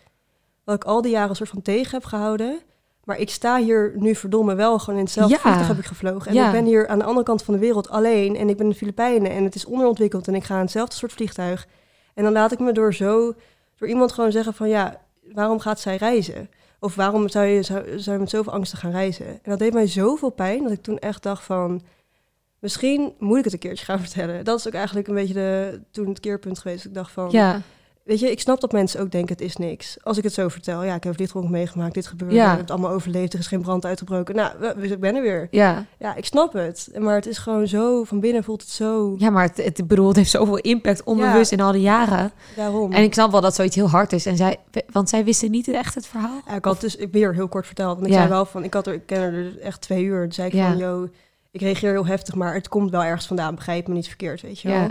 [0.65, 2.59] wat ik al die jaren een soort van tegen heb gehouden.
[3.05, 5.41] Maar ik sta hier nu verdomme wel gewoon in hetzelfde Ja.
[5.41, 6.29] vliegtuig heb ik gevlogen.
[6.29, 6.47] En Ja.
[6.47, 8.73] ik ben hier aan de andere kant van de wereld alleen en ik ben in
[8.73, 11.67] de Filipijnen en het is onderontwikkeld en ik ga in hetzelfde soort vliegtuig.
[12.15, 13.35] En dan laat ik me door zo,
[13.79, 15.01] door iemand gewoon zeggen van, ja,
[15.33, 16.51] waarom gaat zij reizen?
[16.81, 19.27] Of waarom zou je, zou, zou je met zoveel angsten gaan reizen?
[19.27, 21.83] En dat deed mij zoveel pijn dat ik toen echt dacht van...
[22.59, 24.45] Misschien moet ik het een keertje gaan vertellen.
[24.45, 26.85] Dat is ook eigenlijk een beetje de, toen het keerpunt geweest.
[26.85, 27.61] Ik dacht van, ja.
[28.05, 29.97] Weet je, ik snap dat mensen ook denken het is niks.
[30.03, 32.45] Als ik het zo vertel, ja, ik heb dit gewoon meegemaakt, dit gebeurde, Ja.
[32.45, 34.35] ik heb het allemaal overleefd, er is geen brand uitgebroken.
[34.35, 34.51] Nou,
[34.83, 35.49] ik ben er weer.
[35.51, 35.85] Ja.
[35.99, 36.89] Ja, ik snap het.
[36.99, 40.09] Maar het is gewoon zo, van binnen voelt het zo, ja, maar het, het, bedoel,
[40.09, 42.33] het heeft zoveel impact onbewust in al die jaren.
[42.57, 42.93] daarom.
[42.93, 44.27] En ik snap wel dat zoiets heel hard is.
[44.27, 44.57] En zij,
[44.93, 46.41] want zij wisten niet echt het verhaal.
[46.47, 47.95] Ja, ik had dus weer heel kort verteld.
[47.95, 48.19] Want ik Ja.
[48.19, 50.23] zei wel van, ik had er, ik ken er dus echt twee uur.
[50.23, 51.09] Toen zei ik van, yo,
[51.51, 53.55] ik reageer heel heftig, maar het komt wel ergens vandaan.
[53.55, 54.91] Begrijp me niet verkeerd, weet je wel.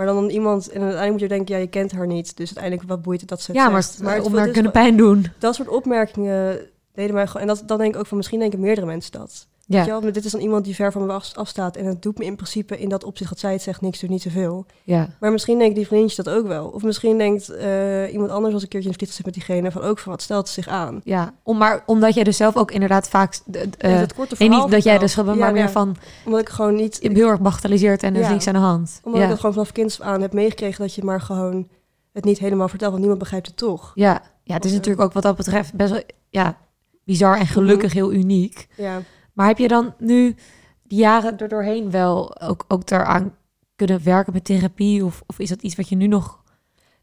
[0.00, 2.36] Maar dan iemand, en uiteindelijk moet je denken, ja, je kent haar niet.
[2.36, 4.02] Dus uiteindelijk, wat boeit het dat ze het Ja, maar, zegt?
[4.02, 5.26] maar om haar is kunnen pijn doen.
[5.38, 6.58] Dat soort opmerkingen
[6.94, 7.42] deden mij gewoon...
[7.42, 9.46] En dat, dan denk ik ook van, misschien denken meerdere mensen dat.
[9.70, 10.00] Weet je Ja, wel?
[10.00, 11.76] Maar dit is dan iemand die ver van me af- afstaat.
[11.76, 14.10] En het doet me in principe in dat opzicht, dat zij het zegt, niks doet
[14.10, 14.66] niet zoveel.
[14.84, 15.08] ja.
[15.20, 16.66] Maar misschien denkt die vriendje dat ook wel.
[16.66, 19.70] Of misschien denkt eh, iemand anders als een keertje in de zit met diegene...
[19.70, 21.00] van ook van, wat stelt het zich aan?
[21.04, 21.34] ja.
[21.42, 23.38] Om, maar omdat jij dus zelf ook inderdaad vaak...
[23.78, 25.96] eh, het korte nee, niet dat jij dus gewoon, Ja, maar meer van...
[26.24, 26.98] Omdat ik gewoon niet...
[27.02, 29.00] Hebt heel erg bagatelliseerd en er is niks aan de hand.
[29.04, 30.80] Omdat ik dat gewoon vanaf kinds aan heb meegekregen...
[30.80, 31.68] dat je maar gewoon
[32.12, 32.90] het niet helemaal vertelt...
[32.90, 33.92] want niemand begrijpt het toch.
[33.94, 34.22] Ja.
[34.42, 36.02] ja, het is eh, natuurlijk ook wat dat betreft best wel...
[36.28, 36.58] Ja,
[37.04, 38.68] bizar en gelukkig heel uniek.
[38.76, 39.02] Ja.
[39.32, 40.34] Maar heb je dan nu
[40.82, 43.36] die jaren er doorheen wel ook, ook eraan
[43.76, 45.04] kunnen werken met therapie?
[45.04, 46.38] Of, of is dat iets wat je nu nog...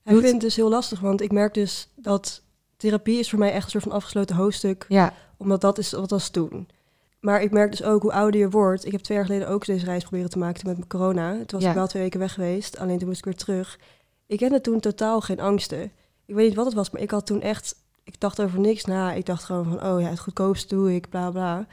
[0.04, 2.42] Ik vind het dus heel lastig, want ik merk dus dat
[2.78, 6.10] therapie is voor mij echt een soort van afgesloten hoofdstuk, Ja, omdat dat is wat
[6.10, 6.68] was toen.
[7.20, 8.86] Maar ik merk dus ook hoe ouder je wordt.
[8.86, 11.32] Ik heb twee jaar geleden ook deze reis proberen te maken met corona.
[11.34, 11.70] Toen was Ja.
[11.70, 13.80] ik wel twee weken weg geweest, alleen toen moest ik weer terug.
[14.26, 15.82] Ik kende toen totaal geen angsten.
[16.26, 18.86] Ik weet niet wat het was, maar ik had toen echt, ik dacht over niks
[18.86, 19.14] na.
[19.14, 21.68] Ik dacht gewoon van, oh ja, het goedkoopste doe ik, bla bla.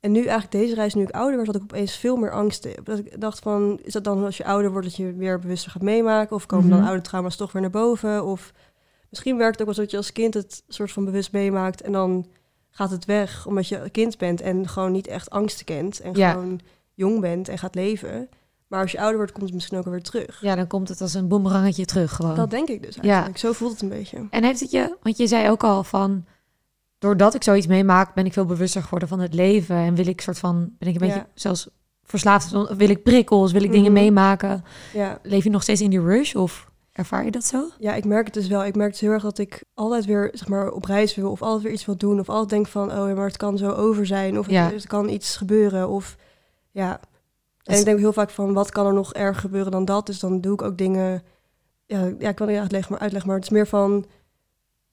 [0.00, 2.84] En nu eigenlijk deze reis, nu ik ouder werd, had ik opeens veel meer angsten.
[2.84, 5.70] Dat ik dacht van, is dat dan als je ouder wordt dat je weer bewuster
[5.70, 6.36] gaat meemaken?
[6.36, 6.76] Of komen Mhm.
[6.76, 8.24] dan oude trauma's toch weer naar boven?
[8.24, 8.52] Of
[9.08, 11.92] misschien werkt het ook wel dat je als kind het soort van bewust meemaakt en
[11.92, 12.26] dan
[12.70, 16.30] gaat het weg omdat je kind bent en gewoon niet echt angsten kent en Ja.
[16.30, 16.60] gewoon
[16.94, 18.28] jong bent en gaat leven.
[18.66, 20.40] Maar als je ouder wordt, komt het misschien ook alweer terug.
[20.40, 22.34] ja, dan komt het als een boemerangetje terug gewoon.
[22.34, 23.02] Dat denk ik dus Ja.
[23.02, 23.38] eigenlijk.
[23.38, 24.26] Zo voelt het een beetje.
[24.30, 26.24] En heeft het je, want je zei ook al van,
[27.00, 30.20] doordat ik zoiets meemaak, ben ik veel bewuster geworden van het leven en wil ik
[30.20, 31.26] soort van, ben ik een beetje Ja.
[31.34, 31.68] zelfs
[32.04, 34.00] verslaafd, wil ik prikkels, wil ik dingen Mhm.
[34.02, 34.64] meemaken.
[34.92, 35.18] Ja.
[35.22, 37.68] Leef je nog steeds in die rush of ervaar je dat zo?
[37.78, 38.64] ja, ik merk het dus wel.
[38.64, 41.42] Ik merk dus heel erg dat ik altijd weer zeg maar, op reis wil of
[41.42, 42.20] altijd weer iets wil doen.
[42.20, 44.38] Of altijd denk van, oh ja, maar het kan zo over zijn.
[44.38, 44.70] Of Ja.
[44.70, 45.88] het, kan iets gebeuren.
[45.88, 46.16] Of
[46.70, 47.00] ja.
[47.62, 50.06] En is- ik denk heel vaak van, wat kan er nog erger gebeuren dan dat?
[50.06, 51.22] Dus dan doe ik ook dingen...
[51.86, 54.04] Ja, ja ik kan het niet uitleggen, maar, uitleggen, maar het is meer van...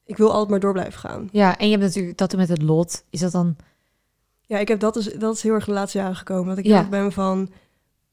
[0.08, 1.30] Ik wil altijd maar door blijven gaan.
[1.32, 3.04] Ja, en je hebt natuurlijk dat met het lot.
[3.10, 3.56] Is dat dan,
[4.42, 6.48] Ja, ik heb dat, dus, dat is heel erg de laatste jaren gekomen.
[6.48, 6.88] Dat ik Ja.
[6.90, 7.50] ben van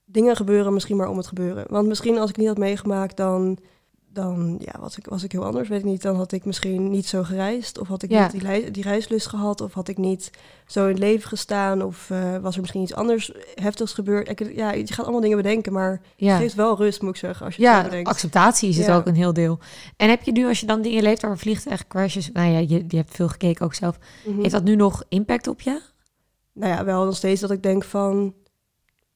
[0.04, 1.64] dingen gebeuren misschien maar om het gebeuren.
[1.68, 3.58] Want misschien als ik niet had meegemaakt, dan,
[4.14, 5.68] dan ja, was, ik, was ik heel anders.
[5.68, 6.02] Weet ik niet.
[6.02, 7.78] Dan had ik misschien niet zo gereisd.
[7.78, 8.30] Of had ik Ja.
[8.32, 9.60] niet die, die reislust gehad.
[9.60, 10.30] Of had ik niet
[10.66, 11.82] zo in het leven gestaan.
[11.82, 14.28] Of eh, was er misschien iets anders heftigs gebeurd.
[14.28, 15.72] Ik, ja, je gaat allemaal dingen bedenken.
[15.72, 17.46] Maar het geeft wel rust, moet ik zeggen.
[17.46, 18.08] Als je het ja bedenkt.
[18.08, 18.96] acceptatie is het Ja.
[18.96, 19.58] ook een heel deel.
[19.96, 22.84] En heb je nu, als je dan dingen leeft waar vliegtuig crashes, nou ja, je,
[22.88, 23.98] je hebt veel gekeken ook zelf.
[24.26, 24.38] Mhm.
[24.40, 25.80] Heeft dat nu nog impact op je?
[26.52, 28.34] Nou ja, wel nog steeds dat ik denk van...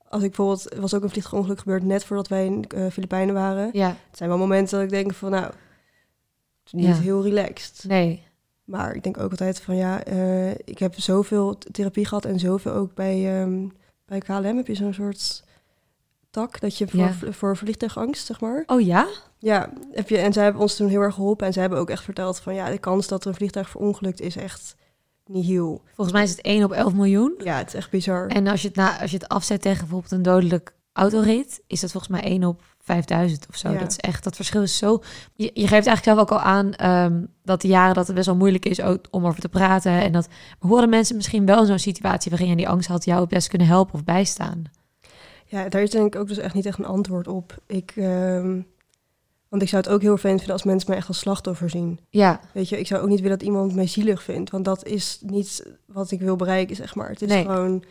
[0.08, 0.72] Als ik bijvoorbeeld...
[0.74, 3.70] Er was ook een vliegtuigongeluk gebeurd net voordat wij in de Filipijnen waren.
[3.72, 5.52] Ja, Het zijn wel momenten dat ik denk van, nou,
[6.70, 6.94] niet Ja.
[6.94, 7.84] heel relaxed.
[7.88, 8.26] nee.
[8.64, 12.72] Maar ik denk ook altijd van, ja, eh, ik heb zoveel therapie gehad en zoveel
[12.72, 13.66] ook bij, ehm,
[14.06, 15.44] bij KLM heb je zo'n soort
[16.30, 17.12] tak dat je voor, Ja.
[17.30, 18.62] voor vliegtuigangst, zeg maar.
[18.66, 19.06] Oh ja?
[19.38, 21.90] Ja, heb je, en zij hebben ons toen heel erg geholpen en zij hebben ook
[21.90, 24.74] echt verteld van, ja, de kans dat er een vliegtuig verongelukt is echt
[25.28, 25.82] niet heel.
[25.94, 27.34] Volgens mij is het 1 op 11 miljoen.
[27.44, 28.26] Ja, het is echt bizar.
[28.26, 31.80] En als je het, na, als je het afzet tegen bijvoorbeeld een dodelijk autorit, is
[31.80, 33.70] dat volgens mij 1 op 5000 of zo.
[33.70, 33.78] Ja.
[33.78, 35.02] Dat is echt, dat verschil is zo...
[35.34, 38.26] Je, je geeft eigenlijk zelf ook al aan ehm, dat de jaren dat het best
[38.26, 39.92] wel moeilijk is ook om over te praten.
[39.92, 43.20] En dat horen mensen misschien wel in zo'n situatie waarin je die angst had, jou
[43.20, 44.64] het best kunnen helpen of bijstaan.
[45.44, 47.56] Ja, daar is denk ik ook dus echt niet echt een antwoord op.
[47.66, 48.60] Ik, ehm,
[49.48, 52.00] want ik zou het ook heel vervelend vinden als mensen mij echt als slachtoffer zien.
[52.10, 54.50] Ja, Weet je, ik zou ook niet willen dat iemand mij zielig vindt.
[54.50, 57.08] Want dat is niet wat ik wil bereiken, zeg maar.
[57.08, 57.44] Het is Nee.
[57.44, 57.84] gewoon,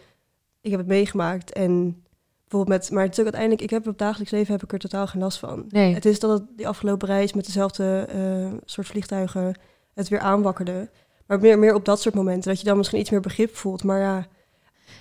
[0.61, 1.53] ik heb het meegemaakt.
[1.53, 2.03] En
[2.41, 4.73] bijvoorbeeld met, maar het is ook uiteindelijk, ik heb op het dagelijks leven heb ik
[4.73, 5.65] er totaal geen last van.
[5.69, 5.93] nee.
[5.93, 9.59] Het is dat het die afgelopen reis met dezelfde eh, soort vliegtuigen
[9.93, 10.89] het weer aanwakkerde.
[11.27, 13.83] Maar meer, meer op dat soort momenten, dat je dan misschien iets meer begrip voelt.
[13.83, 14.27] Maar ja,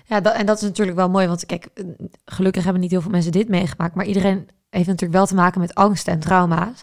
[0.07, 1.85] Ja, dat, en dat is natuurlijk wel mooi, want kijk, eh,
[2.25, 5.61] gelukkig hebben niet heel veel mensen dit meegemaakt, maar iedereen heeft natuurlijk wel te maken
[5.61, 6.81] met angst en trauma's.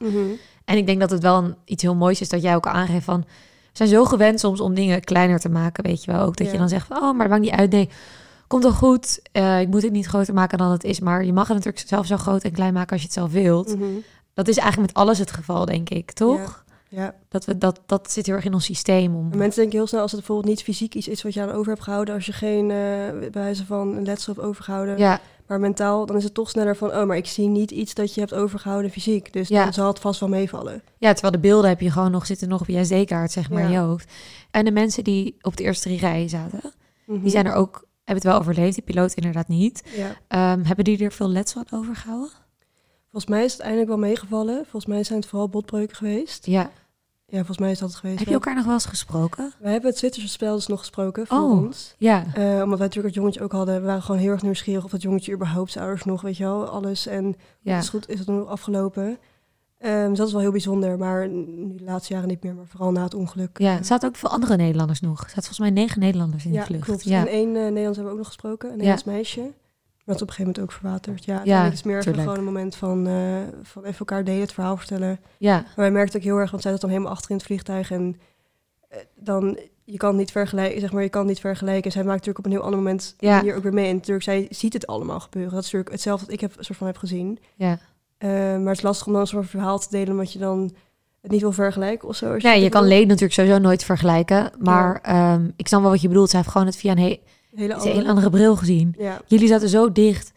[0.66, 3.06] En ik denk dat het wel een, iets heel moois is dat jij ook aangeeft
[3.06, 6.22] van, we zijn zo gewend soms om dingen kleiner te maken, weet je wel.
[6.22, 7.90] Ook dat je dan zegt van, oh, maar het maakt niet uit, nee,
[8.48, 9.22] komt wel goed.
[9.32, 11.88] Eh, ik moet het niet groter maken dan het is, maar je mag het natuurlijk
[11.88, 13.78] zelf zo groot en klein maken als je het zelf wilt.
[13.78, 13.86] Mhm.
[14.34, 16.64] Dat is eigenlijk met alles het geval, denk ik, toch?
[16.96, 17.16] ja.
[17.30, 19.16] Dat, we, dat, dat zit heel erg in ons systeem.
[19.16, 19.32] Om...
[19.32, 21.52] En mensen denken heel snel als het bijvoorbeeld niet fysiek iets is wat je aan
[21.52, 22.70] over hebt gehouden, als je geen uh,
[23.20, 26.76] bij wijze van een letsel hebt overgehouden, Ja, maar mentaal, dan is het toch sneller
[26.76, 29.64] van, oh, maar ik zie niet iets dat je hebt overgehouden fysiek, dus Ja.
[29.64, 30.82] dan zal het vast wel meevallen.
[30.98, 33.64] Ja, terwijl de beelden heb je gewoon nog zitten nog op je SD-kaart, zeg maar,
[33.64, 34.12] in je hoofd.
[34.52, 36.62] En de mensen die op de eerste drie rijen zaten,
[37.06, 37.22] Mhm.
[37.22, 37.74] die zijn er ook,
[38.04, 38.74] hebben het wel overleefd.
[38.76, 39.84] Die piloot inderdaad niet.
[39.96, 40.16] Ja.
[40.28, 42.30] Ehm, hebben die er veel letsel aan overgehouden?
[43.12, 44.56] Volgens mij is het eindelijk wel meegevallen.
[44.62, 46.46] Volgens mij zijn het vooral botbreuken geweest.
[46.46, 46.72] Ja.
[47.34, 48.20] Ja, volgens mij is dat het geweest.
[48.20, 49.54] Heb je elkaar nog wel eens gesproken?
[49.60, 51.52] We hebben het Zwitserse dus nog gesproken voor Oh.
[51.64, 51.96] ons.
[51.98, 52.24] Ja.
[52.34, 53.76] Eh, omdat wij natuurlijk het jongetje ook hadden.
[53.82, 56.44] We waren gewoon heel erg nieuwsgierig of dat jongetje überhaupt zijn ouders nog, weet je
[56.44, 57.08] wel, alles.
[57.08, 57.78] En Ja.
[57.78, 59.18] is goed, is het nu afgelopen.
[59.78, 62.68] Ehm, dus dat is wel heel bijzonder, maar nu de laatste jaren niet meer, maar
[62.68, 63.58] vooral na het ongeluk.
[63.60, 65.18] Ja, er zaten ook veel andere Nederlanders nog.
[65.24, 66.84] Er zaten volgens mij negen Nederlanders in de ja, vlucht.
[66.84, 67.04] klopt.
[67.04, 67.20] Ja.
[67.20, 69.52] En één uh, Nederlands hebben we ook nog gesproken, een Nederlands meisje.
[70.06, 71.26] Dat is op een gegeven moment ook verwaterd.
[71.26, 73.14] Ja, Ja, het is meer even gewoon een moment van, eh,
[73.64, 75.20] van even elkaar delen, het verhaal vertellen.
[75.38, 75.54] ja.
[75.54, 77.92] Maar wij merkten ook heel erg, want zij zat dan helemaal achter in het vliegtuig.
[77.92, 78.20] En
[78.90, 81.92] eh, dan, je kan niet vergelijken, zeg maar, je kan niet vergelijken.
[81.92, 83.42] Zij maakt natuurlijk op een heel ander moment Ja.
[83.42, 83.88] hier ook weer mee.
[83.90, 85.52] En natuurlijk, zij ziet het allemaal gebeuren.
[85.54, 87.40] Dat is natuurlijk hetzelfde wat ik heb, soort van heb gezien.
[87.56, 87.78] ja.
[88.18, 90.72] Eh, maar het is lastig om dan zo'n verhaal te delen, omdat je dan
[91.22, 92.38] het niet wil vergelijken of zo.
[92.38, 94.52] Nee, je kan leed natuurlijk sowieso nooit vergelijken.
[94.60, 96.30] Maar ehm, ik snap wel wat je bedoelt.
[96.30, 97.20] Zij heeft gewoon het via een, he-
[97.56, 98.08] Hele is een andere.
[98.10, 98.96] andere bril gezien.
[98.98, 100.32] Ja, Jullie zaten zo dicht.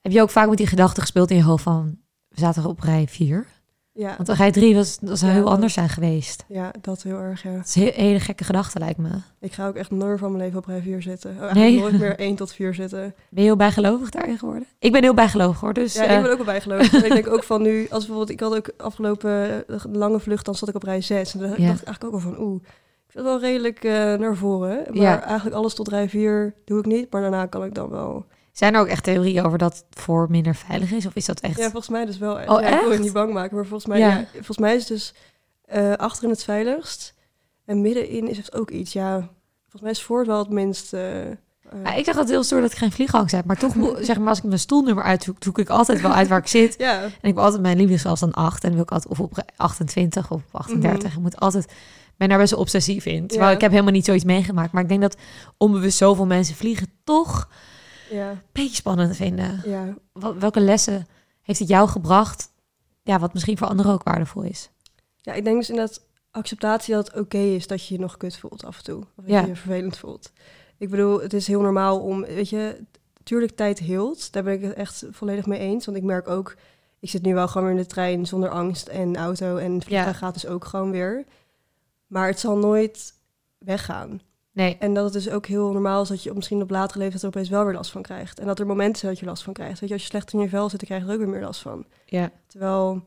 [0.00, 1.98] Heb je ook vaak met die gedachte gespeeld in je hoofd van...
[2.28, 3.46] We zaten op rij 4.
[3.92, 6.44] ja, Want rij 3 was, dat zou Ja, heel anders zijn geweest.
[6.48, 7.50] ja, dat heel erg, ja.
[7.50, 9.08] Het is een he- hele gekke gedachte, lijkt me.
[9.40, 11.36] Ik ga ook echt nooit van mijn leven op rij 4 zitten.
[11.40, 11.78] Oh, Nee.
[11.78, 13.00] nooit meer 1 tot 4 zitten.
[13.00, 14.66] Ben je heel bijgelovig daarin geworden?
[14.78, 15.94] Ik ben heel bijgelovig hoor, dus...
[15.94, 16.94] Ja, eh, ik ben ook wel bijgeloofd.
[16.94, 20.44] En ik denk ook van nu, als bijvoorbeeld, ik had ook afgelopen eh, lange vlucht,
[20.44, 21.34] dan zat ik op rij 6.
[21.34, 21.66] En dan Ja.
[21.66, 22.62] dacht ik eigenlijk ook al van, oeh,
[23.16, 24.76] het wel redelijk eh, naar voren.
[24.88, 25.22] Maar Ja.
[25.22, 28.26] eigenlijk alles tot rij 4 doe ik niet, maar daarna kan ik dan wel.
[28.52, 31.06] Zijn er ook echt theorieën over dat voor minder veilig is?
[31.06, 31.56] Of is dat echt...
[31.58, 32.38] Ja, volgens mij dus wel.
[32.40, 32.48] echt.
[32.48, 33.02] Oh, ja, Ik wil je echt?
[33.02, 34.24] niet bang maken, maar volgens mij, Ja.
[34.34, 35.14] volgens mij is het dus
[35.64, 37.14] eh achterin het veiligst.
[37.64, 39.18] En middenin is het ook iets, ja.
[39.62, 40.92] Volgens mij is voor wel het minst...
[40.92, 41.24] eh,
[41.84, 43.44] Ja, ik dacht dat heel stoer dat ik geen vliegangst heb.
[43.44, 46.38] Maar toch, zeg maar, als ik mijn stoelnummer uitzoek, zoek ik altijd wel uit waar
[46.38, 46.74] ik zit.
[46.86, 48.54] ja, En ik wil altijd mijn liefdesafstand 8.
[48.62, 51.12] En dan wil ik altijd of op 28 of op 38.
[51.12, 51.72] Ik moet altijd...
[52.16, 53.26] Ben daar best wel obsessief in.
[53.26, 53.54] Terwijl Ja.
[53.54, 54.72] ik heb helemaal niet zoiets meegemaakt.
[54.72, 55.16] Maar ik denk dat
[55.56, 57.48] onbewust zoveel mensen vliegen toch
[58.10, 59.62] ja, een beetje spannend vinden.
[59.64, 59.94] ja.
[60.38, 61.06] Welke lessen
[61.42, 62.50] heeft het jou gebracht?
[63.02, 64.70] Ja, wat misschien voor anderen ook waardevol is.
[65.20, 66.00] Ja, ik denk dus inderdaad
[66.30, 68.98] acceptatie dat het oké is dat je je nog kut voelt af en toe.
[69.00, 69.40] Of dat Ja.
[69.40, 70.32] je je vervelend voelt.
[70.78, 72.80] Ik bedoel, het is heel normaal om, weet je,
[73.22, 74.32] tuurlijk tijd hield.
[74.32, 75.84] Daar ben ik het echt volledig mee eens.
[75.86, 76.56] Want ik merk ook,
[77.00, 79.56] ik zit nu wel gewoon weer in de trein zonder angst en auto.
[79.56, 80.26] En vliegtuig Ja.
[80.26, 81.24] gaat dus ook gewoon weer.
[82.06, 83.14] Maar het zal nooit
[83.58, 84.20] weggaan.
[84.52, 87.22] Nee, En dat het dus ook heel normaal is dat je misschien op latere leeftijd
[87.22, 88.38] er opeens wel weer last van krijgt.
[88.38, 89.80] En dat er momenten zijn dat je last van krijgt.
[89.80, 91.28] Weet je, als je slecht in je vel zit, dan krijg je er ook weer
[91.28, 91.84] meer last van.
[92.04, 92.30] ja.
[92.46, 93.04] Terwijl,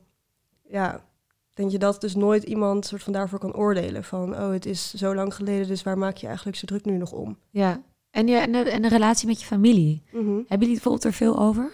[0.68, 1.06] ja,
[1.54, 4.04] denk je dat dus nooit iemand soort van daarvoor kan oordelen.
[4.04, 6.98] Van, oh, het is zo lang geleden, dus waar maak je eigenlijk zo druk nu
[6.98, 7.38] nog om?
[7.50, 7.82] ja.
[8.12, 10.04] En, je, en, de, en de relatie met je familie.
[10.12, 11.72] Hebben jullie bijvoorbeeld er veel over?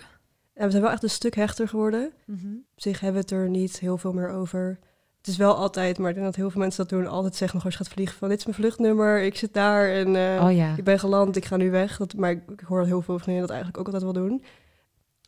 [0.56, 2.12] Ja, we zijn wel echt een stuk hechter geworden.
[2.76, 4.80] Op zich hebben we het er niet heel veel meer over.
[5.26, 7.56] Het is wel altijd, maar ik denk dat heel veel mensen dat doen, altijd zeggen
[7.58, 10.46] nog als je gaat vliegen van, dit is mijn vluchtnummer, ik zit daar en eh,
[10.46, 10.74] Oh ja.
[10.78, 11.98] ik ben geland, ik ga nu weg.
[11.98, 14.44] Dat, maar ik, ik hoor dat heel veel vriendinnen dat eigenlijk ook altijd wel doen.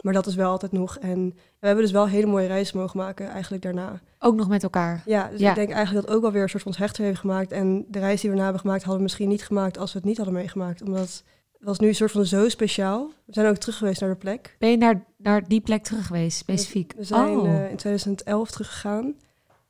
[0.02, 0.98] Maar dat is wel altijd nog.
[0.98, 4.02] En we hebben dus wel hele mooie reizen mogen maken eigenlijk daarna.
[4.20, 5.04] Ook nog met elkaar.
[5.06, 5.50] Ja, dus Ja.
[5.50, 7.52] ik denk eigenlijk dat ook wel weer een soort van hechter heeft gemaakt.
[7.52, 9.98] En de reis die we daarna hebben gemaakt, hadden we misschien niet gemaakt als we
[9.98, 10.82] het niet hadden meegemaakt.
[10.82, 11.24] Omdat
[11.54, 13.12] het was nu een soort van zo speciaal.
[13.26, 14.56] We zijn ook terug geweest naar de plek.
[14.60, 16.94] Ben je naar, naar die plek terug geweest, specifiek?
[16.98, 17.50] We zijn oh.
[17.50, 19.16] eh, in 2011 teruggegaan.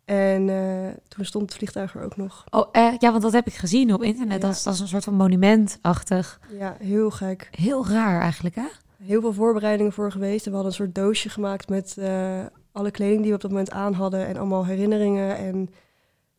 [0.08, 2.44] En eh, toen stond het vliegtuig er ook nog.
[2.50, 4.42] oh, eh, ja, want dat heb ik gezien op internet.
[4.42, 4.48] Ja.
[4.48, 6.40] Dat, is, dat is een soort van monumentachtig.
[6.58, 7.48] Ja, heel gek.
[7.52, 8.68] Heel raar eigenlijk, hè?
[9.04, 10.46] heel veel voorbereidingen voor geweest.
[10.46, 13.72] We hadden een soort doosje gemaakt met eh, alle kleding die we op dat moment
[13.72, 14.28] aan hadden.
[14.28, 15.38] En allemaal herinneringen.
[15.38, 15.70] En,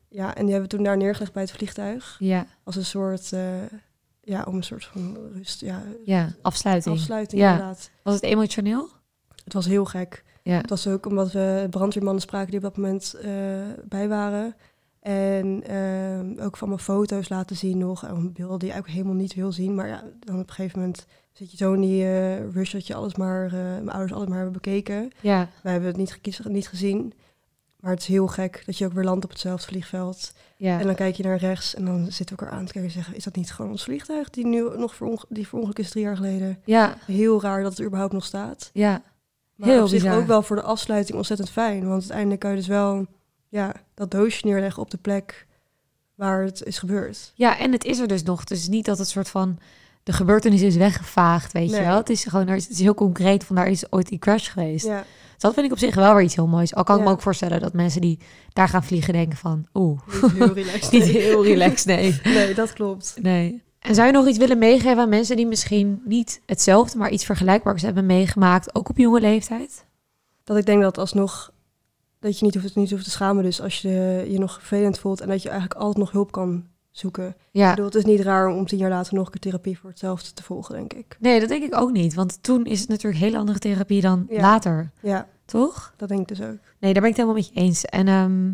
[0.09, 2.17] ja, en die hebben we toen daar neergelegd bij het vliegtuig.
[2.19, 3.33] Ja, Als een soort,
[4.21, 6.35] ja, om een soort van rust, ja, ja.
[6.43, 6.95] afsluiting.
[6.95, 7.51] afsluiting Ja.
[7.51, 7.91] inderdaad.
[8.03, 8.89] Was het emotioneel?
[9.45, 10.25] Het was heel gek.
[10.49, 10.57] Ja.
[10.57, 13.31] Het was ook omdat we brandweermannen spraken die op dat moment eh,
[13.85, 14.55] bij waren.
[15.01, 18.05] En ehm, ook van mijn foto's laten zien nog.
[18.05, 19.75] En beelden die ik eigenlijk helemaal niet wil zien.
[19.75, 22.87] Maar ja, dan op een gegeven moment zit je zo in die eh, rush dat
[22.87, 25.11] je alles maar, eh, mijn ouders alles maar hebben bekeken.
[25.21, 27.13] Ja, Wij hebben het niet, niet gezien.
[27.81, 30.33] Maar het is heel gek dat je ook weer landt op hetzelfde vliegveld.
[30.57, 30.81] ja.
[30.81, 32.97] En dan kijk je naar rechts en dan zitten we elkaar aan te kijken en
[32.97, 33.17] zeggen...
[33.17, 36.17] is dat niet gewoon ons vliegtuig die nu nog veronge die verongeluk is drie jaar
[36.17, 36.59] geleden?
[36.65, 38.71] ja, Heel raar dat het überhaupt nog staat.
[38.73, 39.03] ja.
[39.59, 40.19] Maar Heel op zich bizar.
[40.19, 41.81] ook wel voor de afsluiting ontzettend fijn.
[41.89, 43.07] Want uiteindelijk kan je dus wel
[43.49, 45.47] ja, dat doosje neerleggen op de plek
[46.15, 47.33] waar het is gebeurd.
[47.35, 48.45] Ja, en het is er dus nog.
[48.45, 49.59] Dus niet dat het soort van
[50.03, 51.81] de gebeurtenis is weggevaagd, weet Nee.
[51.81, 51.97] je wel.
[51.97, 54.51] Het is gewoon, er is- het is heel concreet van daar is ooit die crash
[54.53, 54.87] geweest.
[54.87, 54.99] Ja,
[55.33, 56.75] Dus dat vind ik op zich wel weer iets heel moois.
[56.75, 58.19] Al kan ik me ook voorstellen dat mensen die
[58.53, 60.93] daar gaan vliegen denken van, oeh, niet heel relaxed.
[60.93, 62.21] niet heel relaxed, nee.
[62.25, 63.15] Nee, dat klopt.
[63.23, 63.63] Nee.
[63.79, 67.25] En zou je nog iets willen meegeven aan mensen die misschien niet hetzelfde, maar iets
[67.25, 69.85] vergelijkbaars hebben meegemaakt, ook op jonge leeftijd?
[70.45, 71.53] Dat ik denk dat alsnog
[72.21, 73.43] dat je niet hoeft, niet hoeft te schamen.
[73.45, 76.65] Dus als je je nog vervelend voelt en dat je eigenlijk altijd nog hulp kan
[76.91, 77.29] zoeken.
[77.29, 77.71] Ik Ja.
[77.71, 80.33] bedoel, het is niet raar om tien jaar later nog een keer therapie voor hetzelfde
[80.33, 81.17] te volgen, denk ik.
[81.21, 82.15] Nee, dat denk ik ook niet.
[82.15, 84.41] Want toen is het natuurlijk een hele andere therapie dan Ja.
[84.41, 85.95] later, Ja, toch?
[85.97, 86.59] dat denk ik dus ook.
[86.81, 87.85] Nee, daar ben ik het helemaal met je eens.
[87.85, 88.47] En ehm,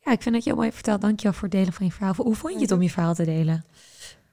[0.00, 1.00] ja, ik vind dat je heel mooi verteld.
[1.00, 2.14] Dank je wel voor het delen van je verhaal.
[2.16, 3.64] Hoe vond je het om je verhaal te delen?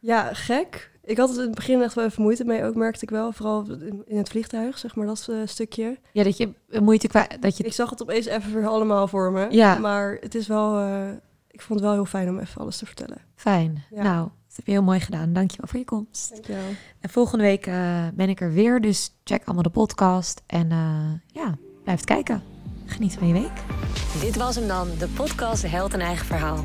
[0.06, 0.92] Ja, gek.
[1.04, 3.32] Ik had het in het begin echt wel even moeite mee, ook merkte ik wel.
[3.32, 3.66] Vooral
[4.06, 5.98] in, het vliegtuig, zeg maar, dat eh, stukje.
[6.12, 7.42] Ja, dat je moeite kwijt...
[7.42, 7.64] Dat je...
[7.64, 9.48] Ik zag het opeens even weer allemaal voor me.
[9.50, 9.78] Ja.
[9.78, 11.10] Maar het is wel, eh,
[11.52, 13.18] ik vond het wel heel fijn om even alles te vertellen.
[13.36, 13.84] Fijn.
[13.90, 14.04] Ja.
[14.04, 15.34] Nou, dat heb je heel mooi gedaan.
[15.34, 16.30] Dank je wel voor je komst.
[16.30, 16.64] Dankjewel.
[17.00, 18.82] En volgende week eh, ben ik er weer.
[18.82, 20.42] Dus check allemaal de podcast.
[20.46, 22.44] En eh, ja, blijf kijken.
[22.86, 23.64] Geniet van je week.
[24.22, 26.64] Dit was hem dan, de podcast Held een eigen verhaal.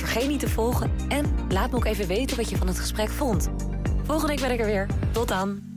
[0.00, 3.08] Vergeet niet te volgen en laat me ook even weten wat je van het gesprek
[3.08, 3.50] vond.
[4.02, 4.86] Volgende week ben ik er weer.
[5.12, 5.69] Tot dan.